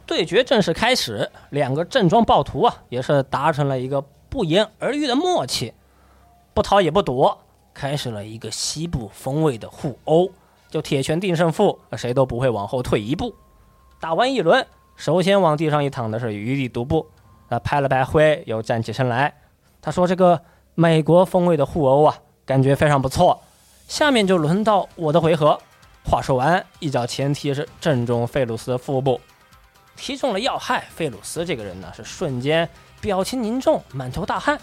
[0.07, 5.75] 对决正式开始，两个正装暴徒啊，也是达成了一个不言而喻的默契，
[6.55, 7.37] 不逃也不躲，
[7.75, 10.31] 开始了一个西部风味的互殴，
[10.71, 13.35] 就铁拳定胜负，谁都不会往后退一步。
[13.99, 14.65] 打完一轮，
[14.95, 17.09] 首先往地上一躺的是余地独步，
[17.49, 19.35] 啊，拍了拍灰，又站起身来。
[19.83, 20.41] 他说：“这个
[20.77, 23.43] 美国风味的互殴啊，感觉非常不错。
[23.89, 25.59] 下面就轮到我的回合。”
[26.07, 29.21] 话说完，一脚前踢是正中费鲁斯的腹部，
[29.97, 30.87] 踢中了要害。
[30.95, 32.69] 费鲁斯这个人呢，是瞬间
[33.01, 34.61] 表情凝重，满头大汗，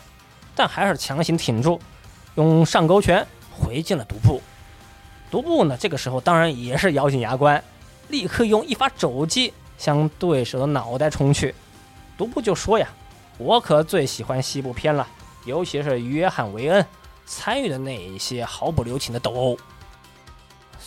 [0.56, 1.82] 但还是强行挺住，
[2.36, 4.39] 用上勾拳回敬了独步。
[5.32, 7.62] 独步呢，这个时候当然也是咬紧牙关，
[8.10, 11.56] 立刻用一发肘击向对手的脑袋冲去。
[12.17, 12.88] 独步就说呀
[13.39, 15.08] ：“我可最喜欢西部片了，
[15.45, 16.86] 尤其是约翰·维恩
[17.25, 19.58] 参与的那一些毫不留情的斗殴。”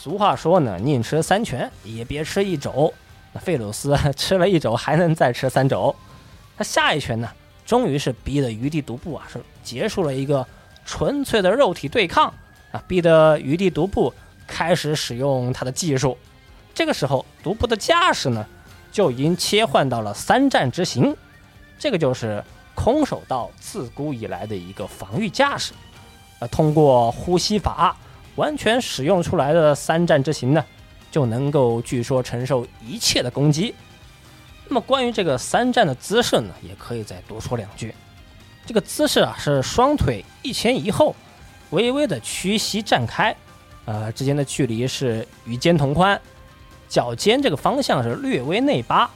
[0.04, 2.92] 俗话说呢，宁吃三拳也别吃一肘。
[3.32, 5.96] 那费鲁斯 吃了一肘，还能再吃三肘。
[6.58, 7.30] 他下一拳呢，
[7.64, 10.46] 终于是逼得余地独步啊，是结束了一个
[10.84, 12.26] 纯粹的肉体对抗
[12.70, 14.12] 啊，逼得余地独步
[14.46, 16.18] 开始使用他的技术。
[16.74, 18.46] 这个时候，独步的架势呢，
[18.92, 21.16] 就已经切换到了三战之行，
[21.78, 25.72] 这个就是空手道自古以来的一个防御架势。
[26.40, 27.96] 呃，通过呼吸法。
[28.36, 30.64] 完全使用出来的三战之行呢，
[31.10, 33.74] 就能够据说承受一切的攻击。
[34.66, 37.94] 那么关于这个三战的姿势呢，也可以再多说两句。
[38.66, 41.14] 这个姿势啊，是双腿一前一后，
[41.70, 43.36] 微微的屈膝站开，
[43.84, 46.18] 呃，之间的距离是与肩同宽，
[46.88, 49.08] 脚尖这个方向是略微内八，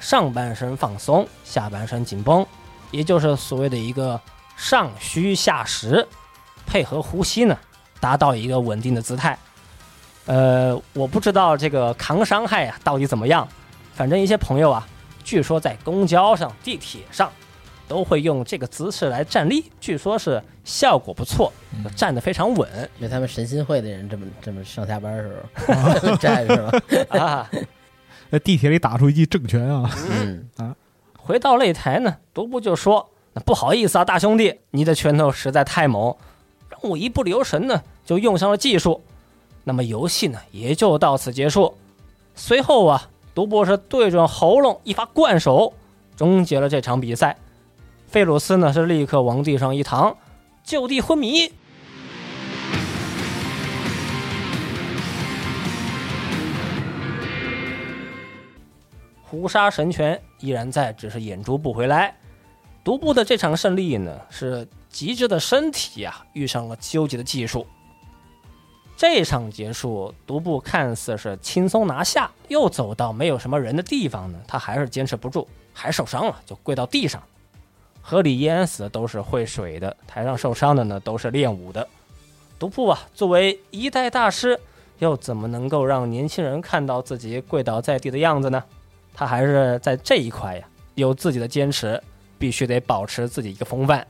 [0.00, 2.44] 上半身放松，下半身紧绷，
[2.90, 4.18] 也就是所谓的一个
[4.56, 6.08] 上虚下实，
[6.66, 7.58] 配合呼吸呢。
[8.04, 9.38] 达到一个稳定的姿态，
[10.26, 13.48] 呃，我不知道这个扛伤害啊到底怎么样，
[13.94, 14.86] 反正一些朋友啊，
[15.24, 17.32] 据说在公交上、地铁上
[17.88, 21.50] 都会用这个姿势来站立，据说是效果不错，
[21.96, 22.68] 站得非常稳。
[23.00, 26.54] 就他们神心会的人这么这么上下班时候 站是
[27.08, 27.18] 吧？
[27.18, 27.50] 啊，
[28.30, 29.90] 在地铁里打出一记正拳啊！
[30.10, 30.76] 嗯啊，
[31.16, 36.14] 回到擂台呢，独步就说：“那不好意思啊，大兄弟，你的拳头实在太猛，
[36.68, 39.02] 让我一不留神呢。”就用上了技术，
[39.64, 41.74] 那么游戏呢也就到此结束。
[42.34, 45.72] 随后啊，独步是对准喉咙一发惯手，
[46.16, 47.36] 终结了这场比赛。
[48.06, 50.16] 费鲁斯呢是立刻往地上一躺，
[50.62, 51.50] 就地昏迷。
[59.22, 62.16] 胡沙神拳依然在，只是眼珠不回来。
[62.84, 67.66] 独步的这场胜利呢，是极致的身体啊遇上了纠结的技术。
[68.96, 77.22] 这场结束，独步看似是轻松拿下，又走到没有什么人的地方呢，他还是坚持不住，还受伤了，就跪到地上。
[78.00, 81.86] 河里淹死的都是会水的，台上受伤的呢都是练武的。
[82.58, 84.58] 独步啊，作为一代大师，
[85.00, 88.62] 又怎么能够让年轻人看到自己跪倒在地的样子呢？
[89.12, 92.00] 他还是在这一块呀，有自己的坚持，
[92.38, 94.06] 必须得保持自己一个风范。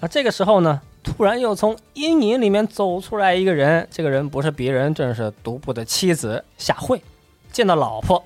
[0.00, 0.80] 而这个时候呢？
[1.02, 7.00] 突然又从阴影里面走出来一个人，这个人不是别人，正是独步的妻子夏慧。
[7.50, 8.22] 见到老婆，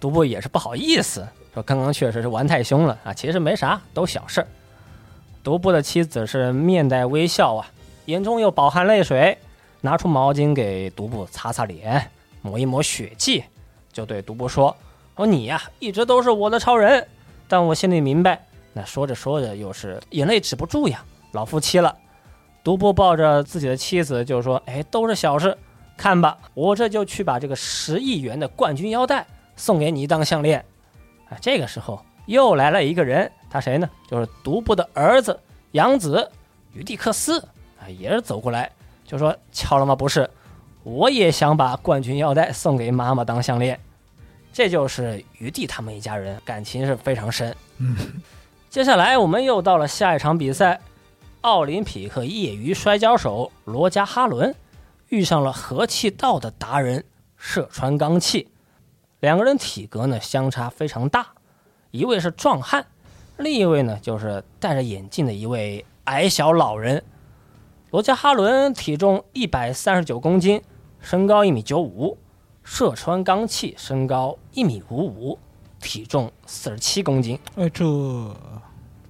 [0.00, 4.46] 独步也是不好意思，说刚刚确实是玩太凶了啊，其实没啥，都小事儿。
[5.42, 7.68] 独步的妻子是面带微笑啊，
[8.06, 9.36] 眼中又饱含泪水，
[9.80, 13.42] 拿出毛巾给独步擦擦脸，抹一抹血迹，
[13.92, 14.74] 就对独步说
[15.16, 17.06] ：“说你呀，一直都是我的超人，
[17.48, 21.94] 但我心里明白。”那说着说着，又是眼泪止不住呀，老夫妻了。
[22.64, 25.56] 独步抱着自己的妻子就说：“哎，都是小事，
[25.96, 30.64] 看吧，我这就去把这个十亿元的冠军腰带送给你当项链。”
[31.28, 33.90] 啊，这个时候又来了一个人，他谁呢？
[34.08, 35.38] 就是独步的儿子
[35.72, 36.30] 杨子
[36.72, 37.40] 于蒂克斯
[37.80, 38.70] 啊，也是走过来
[39.04, 39.96] 就说：“巧了吗？
[39.96, 40.30] 不是，
[40.84, 43.78] 我也想把冠军腰带送给妈妈当项链。”
[44.52, 47.56] 这就是于蒂他们一家人感情是非常深。
[47.78, 47.96] 嗯，
[48.70, 50.78] 接下来我们又到了下一场比赛。
[51.42, 54.54] 奥林匹克业余摔跤手罗加哈伦
[55.08, 57.04] 遇上了和气道的达人
[57.36, 58.48] 射川刚气，
[59.18, 61.34] 两个人体格呢相差非常大，
[61.90, 62.86] 一位是壮汉，
[63.38, 67.02] 另一位呢就是戴着眼镜的一位矮小老人。
[67.90, 70.62] 罗加哈伦体重一百三十九公斤，
[71.00, 72.16] 身高一米九五；
[72.62, 75.36] 射川刚气身高一米五五，
[75.80, 77.36] 体重四十七公斤。
[77.56, 77.84] 哎，这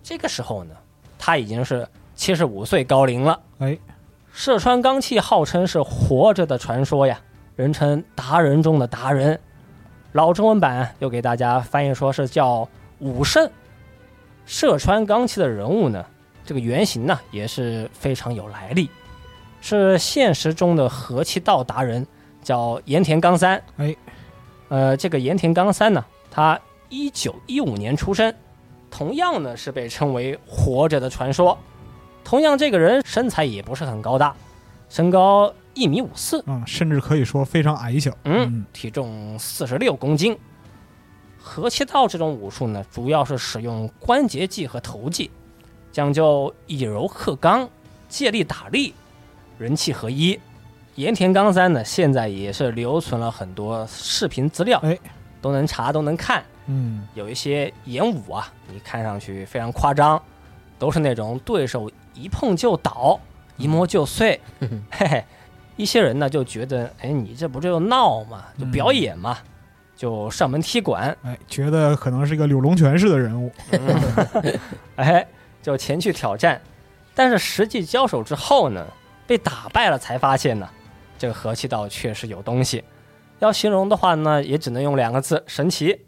[0.03, 0.75] 这个时候呢，
[1.18, 1.87] 他已经是。
[2.14, 3.79] 七十五岁高龄了，哎，
[4.33, 7.20] 射川刚气号称是活着的传说呀，
[7.57, 9.38] 人称达人中的达人。
[10.12, 13.51] 老中文版又给大家翻译说是叫武圣。
[14.44, 16.05] 射川刚气的人物呢，
[16.44, 18.90] 这个原型呢也是非常有来历，
[19.61, 22.07] 是现实中的和气道达人，
[22.42, 23.62] 叫盐田刚三。
[23.79, 23.96] 哎，
[24.68, 28.35] 呃，这个盐田刚三呢，他一九一五年出生，
[28.90, 31.57] 同样呢是被称为活着的传说。
[32.24, 34.35] 同样，这个人身材也不是很高大，
[34.88, 40.37] 身高一米五四，嗯，甚至可以说非常矮小，嗯，体重四十六公斤。
[41.44, 45.30] 和气道这种武术呢，主要是使用关节技和头技，
[45.90, 47.68] 讲究以柔克刚，
[48.08, 48.94] 借力打力，
[49.58, 50.38] 人气合一。
[50.94, 54.96] 盐田刚三呢，现在也是留存了很多视频资料，哎，
[55.40, 56.44] 都能查，都能看。
[56.66, 60.22] 嗯，有一些演武啊，你看上去非常夸张，
[60.83, 61.88] 都是那种对手。
[62.12, 63.21] 一碰就倒，
[63.57, 64.40] 一摸就碎，
[64.90, 65.25] 嘿嘿，
[65.77, 69.38] 一些人呢就觉得，哎，你这不就闹嘛，就表演嘛，
[69.95, 73.51] 就上门踢馆，哎，觉得可能是一个柳龙泉式的人物，
[74.97, 75.25] 哎，
[75.62, 76.61] 就前去挑战，
[77.14, 78.85] 但是实际交手之后呢，
[79.25, 80.68] 被打败了，才发现呢，
[81.16, 82.83] 这个和气道确实有东西，
[83.38, 86.01] 要形容的话呢，也只能用两个字：神奇。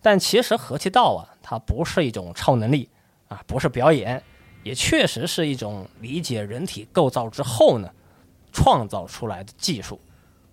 [0.00, 2.88] 但其实和气道啊，它不是一种超能力
[3.28, 4.22] 啊，不是表演。
[4.62, 7.88] 也确实是一种理解人体构造之后呢，
[8.52, 10.00] 创造出来的技术。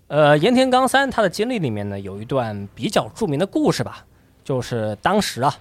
[0.06, 4.06] 呃，盐田刚三他的经历里面呢，有一段比较著名的故事吧，
[4.44, 5.56] 就是当时啊，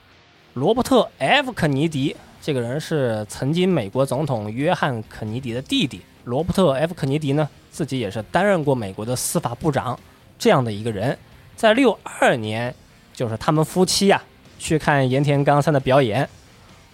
[0.53, 6.03] 罗伯特 ·F· 肯尼迪这个人是曾经美国总统约翰·肯尼迪的弟弟。
[6.25, 9.99] 罗伯特 ·F· 肯尼迪呢，自己也是担任过美国的司法部长
[10.39, 11.17] 这样的一个人。
[11.57, 12.75] 在六二年，
[13.15, 14.23] 就是他们夫妻呀
[14.59, 16.29] 去看盐田刚三的表演。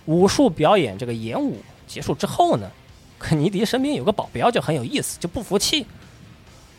[0.09, 2.71] 武术表演这个演武结束之后呢，
[3.21, 5.87] 肯尼迪身边有个保镖就很有意思，就不服气，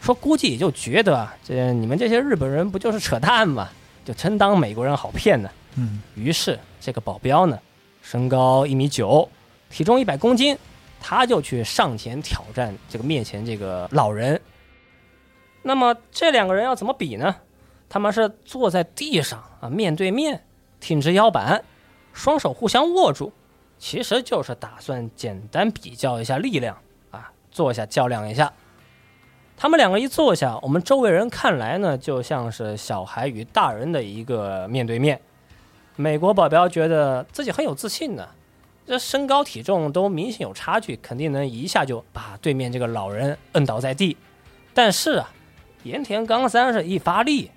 [0.01, 3.69] 说估计也就觉得这你们这些日本人不就是扯淡吗？
[4.03, 5.49] 就真当美国人好骗呢。
[5.75, 7.59] 嗯，于是这个保镖呢，
[8.01, 9.29] 身高一米九，
[9.69, 10.57] 体重一百公斤，
[10.99, 14.41] 他就去上前挑战这个面前这个老人。
[15.61, 17.35] 那么这两个人要怎么比呢？
[17.87, 20.41] 他们是坐在地上啊，面对面，
[20.79, 21.63] 挺直腰板。
[22.13, 23.31] 双手互相握住，
[23.77, 26.77] 其实就是打算简单比较一下力量
[27.11, 28.51] 啊，坐下较量一下。
[29.55, 35.19] 他们两个一坐下，我们周围人看来呢，就像是小孩与大人的一个面对面。
[35.97, 38.27] 美国保镖觉得自己很有自信呢，
[38.87, 44.15] 这身高体重都明显有差距，肯定能一下就把对面这个老人摁倒在地。
[44.73, 45.29] 但是啊，
[45.83, 47.51] 盐田刚三是一发力，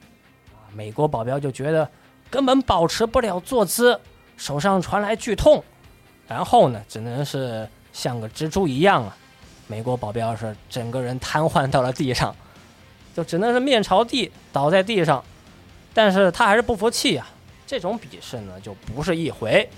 [0.74, 1.88] 美国保镖就觉得
[2.28, 4.00] 根本保持不了坐姿。
[4.42, 5.62] 手上传来剧痛，
[6.26, 9.16] 然后呢，只能是像个蜘蛛一样啊。
[9.68, 12.34] 美国保镖是整个人瘫痪到了地上，
[13.14, 15.22] 就只能是面朝地倒在地上。
[15.95, 17.24] 但是他还是不服气啊。
[17.68, 19.70] 这种比试呢，就不是一回。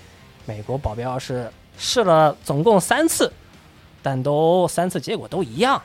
[0.45, 1.47] 美国保镖是
[1.77, 3.31] 试了总共三次，
[4.01, 5.79] 但都三次结果都一样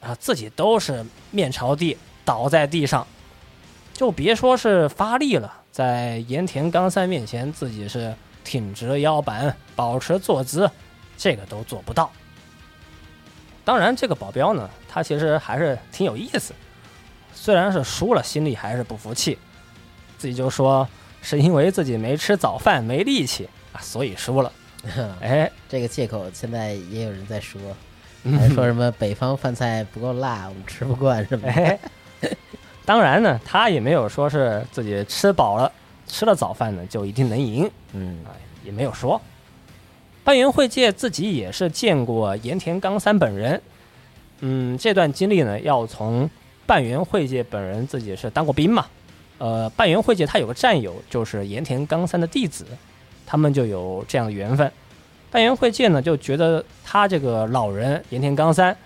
[0.00, 3.06] 啊，自己都是面朝地倒在地上，
[3.92, 5.62] 就别说是发力了。
[5.76, 10.70] 在盐田刚三面前，自己是挺直腰板，保持坐姿，
[11.18, 12.10] 这个都做不到。
[13.62, 16.54] 当然，这个保镖呢，他其实还是挺有意思。
[17.34, 19.36] 虽然是输了，心里还是不服气，
[20.16, 20.88] 自己就说
[21.20, 24.50] 是因为自己没吃早饭，没力气啊，所以输了。
[25.20, 27.60] 哎，这个借口现在也有人在说，
[28.24, 31.52] 还说什么北方饭菜不够辣，我们吃不惯什么的。
[31.52, 31.78] 哎，
[32.86, 35.70] 当然呢，他也没有说是自己吃饱了
[36.06, 38.24] 吃了早饭呢就一定能赢，嗯。
[38.64, 39.22] 也没有说。
[40.24, 43.62] 半原惠介自己也是见过盐田刚三本人，
[44.40, 46.28] 嗯，这段经历呢要从
[46.66, 48.86] 半原惠介本人自己是当过兵嘛，
[49.38, 52.66] 呃，半原惠介他有个战友就是盐田刚三的弟子，
[53.24, 54.68] 他们就有这样的缘分。
[55.30, 58.76] 半原惠介呢就觉得他这个老人盐田刚三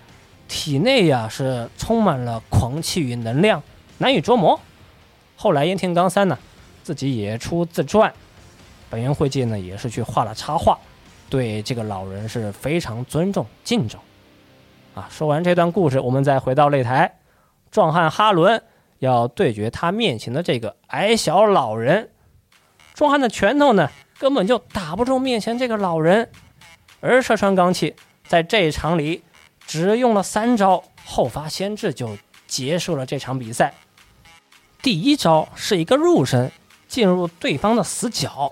[0.47, 3.63] 体内呀是充满了狂气与能量，
[4.01, 4.59] 难以捉摸。
[5.35, 6.35] 后来盐田刚三呢
[6.81, 8.11] 自己也出自传，
[8.89, 10.79] 本源会介呢也是去画了插画，
[11.29, 13.99] 对这个老人是非常尊重敬重。
[14.95, 17.19] 啊，说完这段故事，我们再回到擂台，
[17.69, 18.63] 壮汉哈伦
[18.97, 22.09] 要对决他面前的这个矮小老人。
[22.95, 26.27] 壮汉的拳头呢根本就打不中面前这个老人，
[27.01, 27.95] 而射川刚气
[28.25, 29.21] 在这一场里
[29.67, 33.73] 只用了三招后发先至就结束了这场比赛。
[34.81, 36.51] 第一招是一个入身
[36.87, 38.51] 进入对方的死角，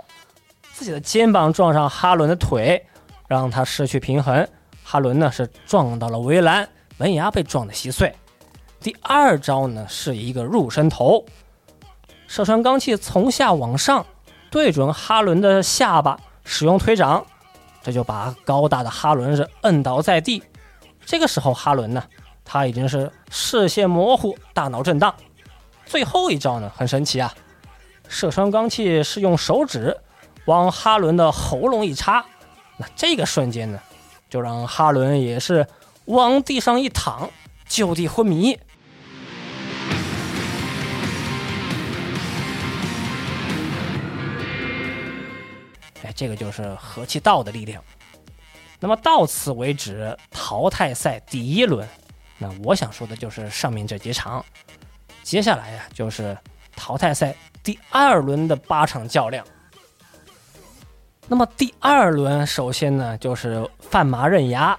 [0.73, 2.85] 自己的肩膀撞上哈伦的腿，
[3.27, 4.47] 让他失去平衡。
[4.83, 8.15] 哈伦呢是撞到了围栏，门牙被撞得稀碎。
[8.79, 11.25] 第二招呢是一个入身头，
[12.27, 14.05] 射穿钢器从下往上
[14.51, 17.25] 对准哈伦的下巴，使用推掌，
[17.81, 20.43] 这就把高大的哈伦是摁倒在地。
[21.05, 22.03] 这个时候哈伦呢，
[22.45, 25.13] 他已经是视线模糊，大脑震荡。
[25.89, 27.33] 最后一招呢很神奇啊，
[28.07, 29.97] 射穿钢器是用手指
[30.45, 32.23] 往哈伦的喉咙一插，
[32.77, 33.79] 那这个瞬间呢。
[34.29, 35.65] 就让哈伦也是
[36.05, 37.27] 往地上一躺，
[37.67, 38.53] 就地昏迷。
[46.03, 47.83] 哎，这个就是和气道的力量。
[48.79, 51.89] 那么到此为止，淘汰赛第一轮。
[52.37, 54.45] 那我想说的就是上面这几场。
[55.29, 56.35] 接下来呀，就是
[56.75, 59.45] 淘汰赛第二轮的八场较量。
[61.27, 64.75] 那么第二轮，首先呢就是范麻刃牙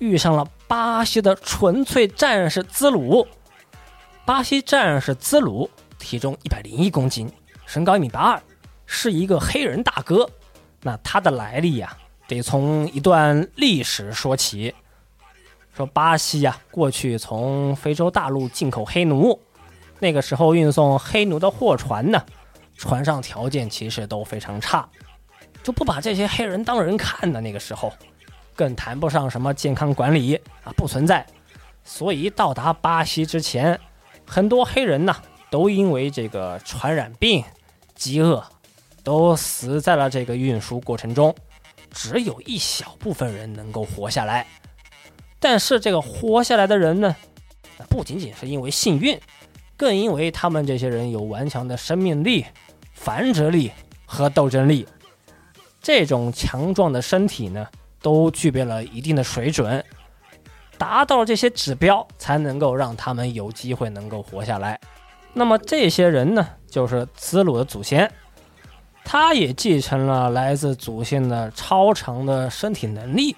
[0.00, 3.24] 遇上了巴西的纯粹战士兹鲁。
[4.24, 7.30] 巴西战士兹鲁体重一百零一公斤，
[7.64, 8.42] 身高一米八二，
[8.84, 10.28] 是一个黑人大哥。
[10.80, 11.96] 那他的来历呀，
[12.26, 14.74] 得从一段历史说起。
[15.76, 19.40] 说巴西呀，过去从非洲大陆进口黑奴，
[20.02, 22.20] 那个时候运送黑奴的货船呢，
[22.76, 24.88] 船上条件其实都非常差。
[25.62, 27.92] 就不把这些黑人当人看的那个时候，
[28.56, 30.34] 更谈不上什么健康管理
[30.64, 31.24] 啊，不存在。
[31.84, 33.78] 所以到达巴西之前，
[34.26, 35.14] 很多黑人呢
[35.52, 37.44] 都因为这个传染病、
[37.94, 38.44] 饥饿，
[39.04, 41.32] 都死在了这个运输过程中。
[41.92, 44.48] 只有一小部分人能够活下来，
[45.38, 47.14] 但是这个活下来的人呢，
[47.88, 49.16] 不仅仅是因为幸运，
[49.82, 52.46] 更因为他们这些人有顽强的生命力、
[52.92, 53.72] 繁殖力
[54.06, 54.86] 和斗争力。
[55.80, 57.66] 这种强壮的身体呢，
[58.00, 59.84] 都具备了一定的水准，
[60.78, 64.78] 达到这些指标，才能够让他们有机会能够活下来。
[65.32, 68.08] 那么这些人呢，就是子鲁的祖先，
[69.04, 73.34] 他也继承了来自祖先的超长的身体能力。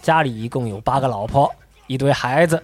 [0.00, 1.52] 家里一共有八个老婆，
[1.88, 2.62] 一堆孩子，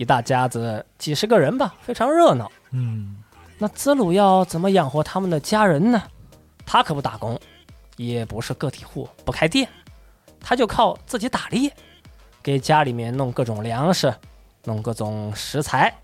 [0.00, 2.50] 一大家子几十个人吧，非常热闹。
[2.70, 3.18] 嗯，
[3.58, 6.02] 那子鲁要怎么养活他们的家人呢？
[6.64, 7.38] 他可不打工。
[7.98, 9.68] 也不是个体户，不开店，
[10.40, 11.70] 他就靠自己打猎，
[12.42, 14.14] 给家里面弄各种粮食，
[14.64, 15.94] 弄各种食材。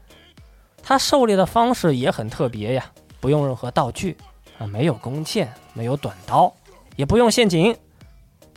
[0.82, 2.84] 他狩猎的方式也很特别呀，
[3.18, 4.14] 不用任何道具
[4.58, 6.52] 啊，没有弓箭，没有短刀，
[6.96, 7.74] 也不用陷阱。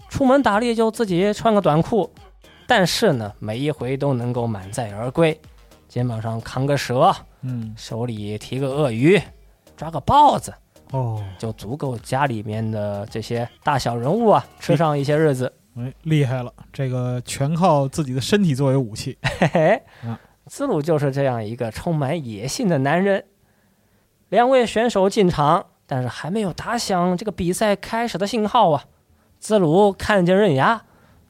[0.09, 2.11] 出门打猎就自己穿个短裤，
[2.70, 5.41] 但是呢，每一回都能够满载而归，
[5.88, 7.11] 肩膀上扛个蛇，
[7.41, 9.20] 嗯，手里提个鳄鱼，
[9.76, 10.53] 抓个豹子。
[10.91, 15.51] 哦，就足够家里面的这些大小人物啊吃上一些日子。
[15.78, 19.17] 哎，厉害了，这个全靠自己的身体作为武器。
[19.39, 20.15] 嘿嘿，嗯，
[20.45, 23.26] 兹鲁就是这样一个充满野性的男人。
[24.30, 28.86] 两位选手进场，但是还没有打响这个比赛开始的信号啊。
[29.39, 30.84] 兹鲁看见刃牙，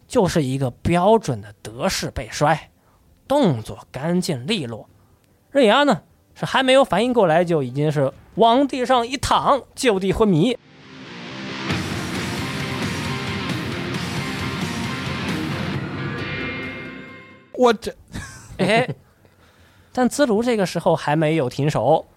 [0.09, 2.71] 就是一个标准的德式背摔，
[3.27, 4.89] 动作干净利落。
[5.51, 6.01] 刃牙呢
[6.33, 8.11] 是还没有反应过来，就已经是。
[8.35, 10.57] 往地上一躺，就地昏迷。
[17.51, 17.93] 我这，
[18.57, 18.87] 哎，
[19.91, 22.07] 但兹鲁这个时候还没有停手，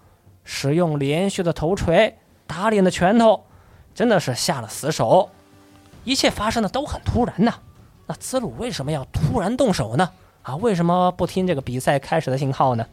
[0.45, 2.17] 使用连续的头锤、
[2.47, 3.45] 打脸的拳头，
[3.93, 5.29] 真的是下了死手。
[6.05, 7.55] 一切发生的都很突然呐，
[8.05, 10.09] 那子鲁为什么要突然动手呢？
[10.41, 12.85] 啊，为什么不听这个比赛开始的信号呢？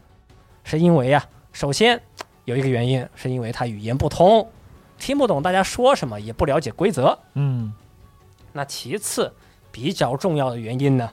[0.63, 2.01] 是因为呀，首先
[2.45, 4.49] 有一个原因，是因为他语言不通，
[4.99, 7.19] 听不懂大家说什么，也不了解规则。
[7.35, 7.73] 嗯
[8.53, 9.33] 那其次，
[9.73, 11.11] 比较重要的原因呢，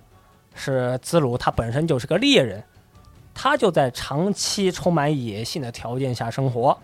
[0.53, 2.63] 是兹鲁他本身就是个猎人，
[3.33, 6.77] 他就在长期充满野性的条件下生活，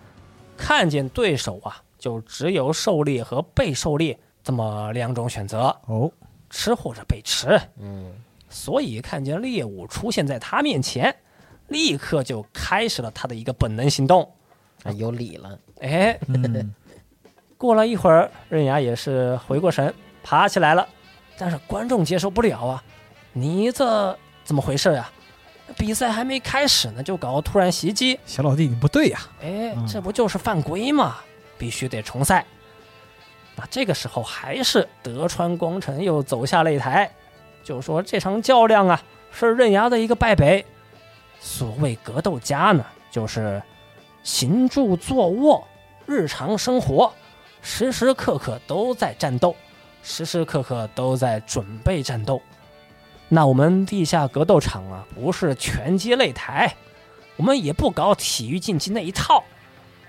[0.56, 6.10] 看见对手啊，就只有狩猎和被狩猎这么两种选择，哦，
[6.54, 7.60] 吃或者被吃。
[7.80, 8.12] 嗯，
[8.48, 11.14] 所以看见猎物出现在他面前，
[11.66, 14.30] 立刻就开始了他的一个本能行动。
[14.84, 15.58] 啊，有理了。
[15.80, 16.72] 哎，嗯
[17.58, 19.92] 过了一会儿，刃牙也是回过神，
[20.22, 20.86] 爬起来了。
[21.36, 22.84] 但是观众接受不了啊！
[23.32, 25.10] 你这怎么回事呀、
[25.76, 31.16] 比赛还没开始呢，就搞突然袭击，小老弟你不对呀，哎嗯，这不就是犯规吗？
[31.58, 32.44] 必须得重赛。
[33.56, 37.10] 那这个时候，还是德川光臣又走下擂台，
[37.62, 39.02] 就说这场较量啊，
[39.32, 40.64] 是刃牙的一个败北。
[41.40, 43.62] 所谓格斗家呢，就是
[44.22, 45.66] 行住坐卧，
[46.06, 47.12] 日常生活，
[47.62, 49.54] 时时刻刻都在战斗，
[50.02, 52.40] 时时刻刻都在准备战斗。
[53.28, 56.74] 那我们地下格斗场啊，不是拳击擂台，
[57.36, 59.44] 我们也不搞体育竞技那一套。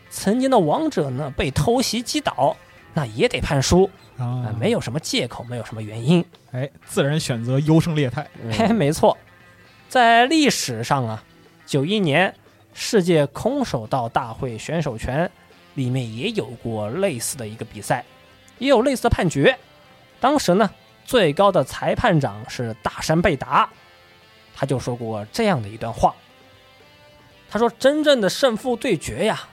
[0.10, 2.56] 曾经的王者呢被偷袭击倒，
[2.96, 3.88] 那也得判输
[4.18, 6.26] 啊、啊，没有什么借口，没有什么原因。
[6.52, 9.16] 哎，自然选择优胜劣汰， 嘿，没错，
[9.88, 11.24] 在历史上啊，
[11.66, 12.34] 九一年
[12.74, 15.30] 世界空手道大会选手权
[15.74, 18.04] 里面也有过类似的一个比赛，
[18.58, 19.56] 也有类似的判决。
[20.22, 20.72] 当时呢，
[21.04, 23.70] 最高的裁判长是大山贝达，
[24.56, 26.16] 他就说过这样的一段话。
[27.48, 29.48] 他说：“真正的胜负对决呀，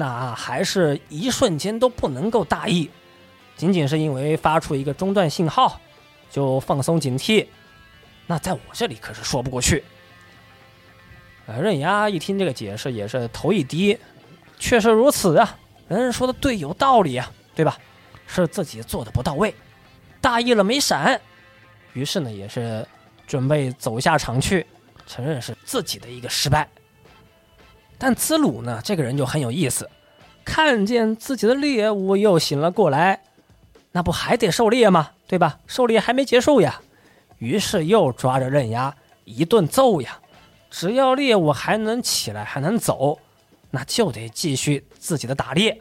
[0.00, 2.88] 那还是一瞬间都不能够大意，
[3.56, 5.80] 仅仅是因为发出一个中断信号，
[6.30, 7.44] 就放松警惕，
[8.28, 9.82] 那在我这里可是说不过去。”
[11.46, 13.98] 呃，刃牙一听这个解释，也是头一低，
[14.56, 17.76] 确实如此啊，人说的对，有道理啊，对吧？
[18.28, 19.52] 是自己做的不到位，
[20.20, 21.20] 大意了没闪，
[21.92, 22.86] 于是呢，也是
[23.26, 24.64] 准备走下场去，
[25.08, 26.68] 承认是自己的一个失败。
[27.98, 29.90] 但兹鲁呢，这个人就很有意思，
[30.44, 33.22] 看见自己的猎物又醒了过来，
[33.92, 35.10] 那不还得狩猎吗？
[35.26, 35.58] 对吧？
[35.66, 36.80] 狩猎还没结束呀，
[37.38, 38.94] 于是又抓着刃牙
[39.24, 40.20] 一顿揍呀。
[40.70, 43.18] 只要猎物还能起来，还能走，
[43.70, 45.80] 那就得继续自己的打猎。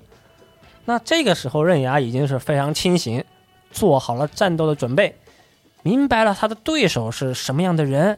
[0.85, 3.23] 那这个时候，刃牙已经是非常清醒，
[3.69, 5.15] 做好了战斗的准备，
[5.83, 8.17] 明白了他的对手是什么样的人。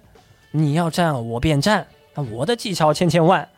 [0.52, 1.88] 你要战，我便战。
[2.14, 3.50] 那我的技巧千千万，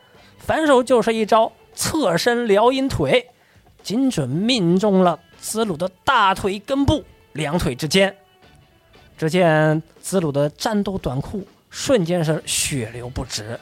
[0.44, 3.28] 反手就是一招侧身撩阴腿，
[3.82, 8.16] 精准命中了子鲁的大腿根部两腿之间。
[9.16, 13.60] 只见子鲁的战斗短裤瞬间是血流不止，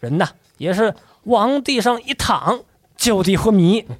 [0.00, 0.94] 人呐也是
[1.24, 2.62] 往地上一躺，
[2.96, 3.84] 就地昏迷。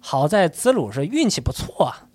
[0.00, 2.07] 好在子鲁是运气不错啊，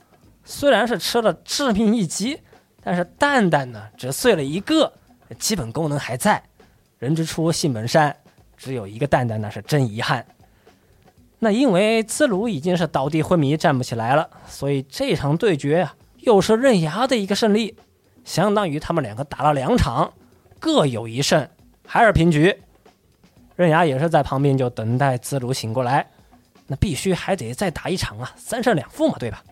[0.43, 2.39] 虽然是吃了致命一击，
[2.83, 4.93] 但是蛋蛋呢只碎了一个，
[5.39, 6.43] 基本功能还在。
[6.99, 8.15] 人之初性本善，
[8.55, 10.25] 只有一个蛋蛋那是真遗憾。
[11.39, 17.75] 那因为兹鲁已经是倒地昏迷，站不起来了，所以这场对决啊，又是刃牙的一个胜利，
[18.23, 20.13] 相当于他们两个打了两场，
[20.59, 21.45] 各有一胜，
[21.85, 22.61] 还是平局。
[23.55, 26.09] 刃牙也是在旁边就等待兹鲁醒过来，
[26.67, 29.43] 那必须还得再打一场啊，三胜两负嘛，对吧？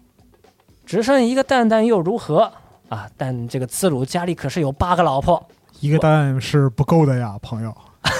[0.92, 2.52] 只剩一个蛋蛋又如何
[2.90, 3.08] 啊？
[3.16, 5.42] 但这个兹鲁家里可是有八个老婆，
[5.80, 7.74] 一个蛋是不够的呀，朋友。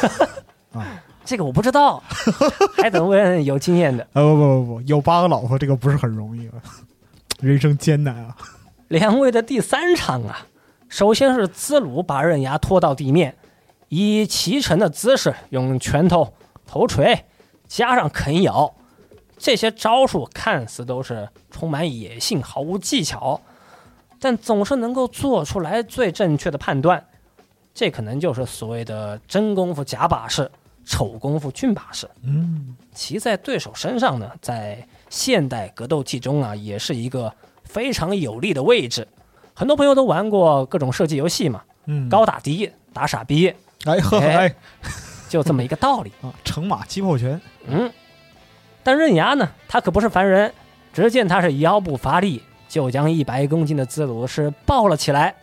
[0.72, 2.02] 啊这个我不知道，
[2.82, 4.02] 还得问有经验的。
[4.14, 6.54] 啊不不不不，有八个老婆这个不是很容易啊，
[7.42, 8.38] 人生艰难啊。
[8.88, 10.48] 两位的第三场啊，
[10.88, 13.36] 首先是兹鲁把刃牙拖到地面，
[13.90, 16.34] 以骑乘的姿势用拳头、
[16.66, 17.26] 头锤
[17.68, 18.74] 加上啃咬，
[19.42, 23.42] 这些招数看似都是充满野性、毫无技巧，
[24.20, 27.04] 但总是能够做出来最正确的判断。
[27.74, 30.52] 这可能就是所谓的真功夫假把式，
[30.86, 32.08] 丑功夫俊把式。
[32.22, 37.34] 嗯，骑在对手身上呢，在现代格斗技中啊，也是一个
[37.64, 39.08] 非常有利的位置。
[39.56, 43.52] 很多朋友都玩过各种射击游戏嘛，嗯，高打低，打傻逼，
[43.86, 44.56] 哎呵呵哎哎
[45.28, 46.12] 就这么一个道理。
[46.22, 47.92] 啊，乘马击炮拳，嗯，
[48.84, 50.54] 但刃牙呢，他可不是凡人。
[50.94, 55.34] 只见他是腰部发力，就将一百公斤的兹鲁是抱了起来，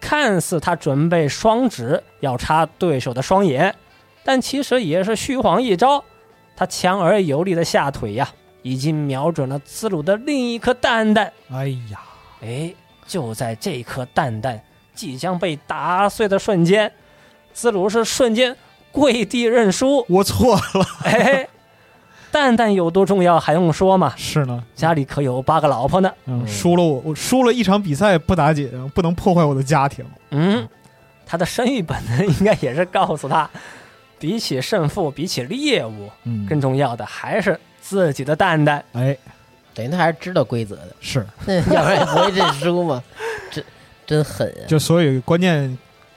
[0.00, 3.72] 看似他准备双指要插对手的双眼，
[4.24, 6.02] 但其实也是虚晃一招。
[6.56, 8.28] 他强而有力的下腿呀，
[8.62, 11.32] 已经瞄准了兹鲁的另一颗蛋蛋。
[11.52, 12.00] 哎呀，
[12.42, 12.74] 哎，
[13.06, 14.60] 就在这颗蛋蛋
[14.92, 16.92] 即将被打碎的瞬间，
[17.52, 18.56] 兹鲁是瞬间
[18.90, 20.04] 跪地认输。
[20.08, 21.48] 我错了，哎，
[22.32, 24.14] 蛋蛋有多重要还用说吗？
[24.16, 26.12] 是呢，家里可有八个老婆呢。
[26.26, 30.04] 嗯，输了我，我输了一场比赛不打紧，不能破坏我的家庭。
[30.30, 30.66] 嗯，
[31.26, 33.48] 他的生育本能应该也是告诉他，
[34.18, 38.84] 比起胜负，比起猎物，嗯，更重要的还是自己的蛋蛋。
[38.92, 39.16] 哎，
[39.74, 43.02] 等于他还是知道规则的，是， 要不然也不会认输嘛。
[43.50, 43.64] 真
[44.06, 44.66] 真狠啊！
[44.68, 45.76] 就所以关键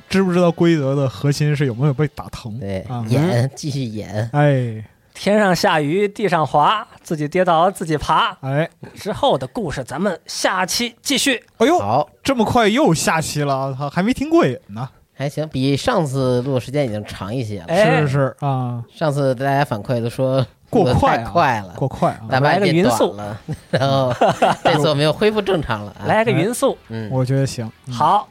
[0.10, 2.60] 知不知道规则的核心是有没有被打疼。
[2.60, 4.84] 对啊，演继续演，哎
[5.24, 8.38] 天上下雨，地上滑，自己跌倒自己爬。
[8.42, 11.42] 哎之后的故事咱们下期继续。
[11.60, 14.90] 哎呦，好，这么快又下期了，操，还没听过瘾呢。
[15.14, 17.68] 还行，比上次录的时间已经长一些了。
[17.70, 22.42] 哎是是啊，上次大家反馈都说过快啊快了，过快啊！
[22.42, 23.40] 来个匀速短了，
[23.72, 24.14] 然后
[24.62, 26.04] 这次我们又恢复正常了啊。
[26.06, 27.72] 来个匀速，嗯，我觉得行。
[27.88, 28.28] 嗯好，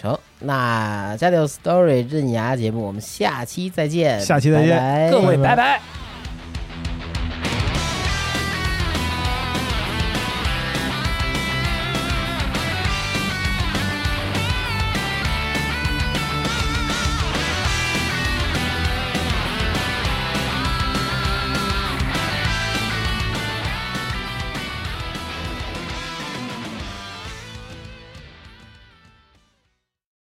[0.00, 5.80] 成，那家里有 story 刃牙节目，我们下期再见，下期再见拜拜各位拜拜。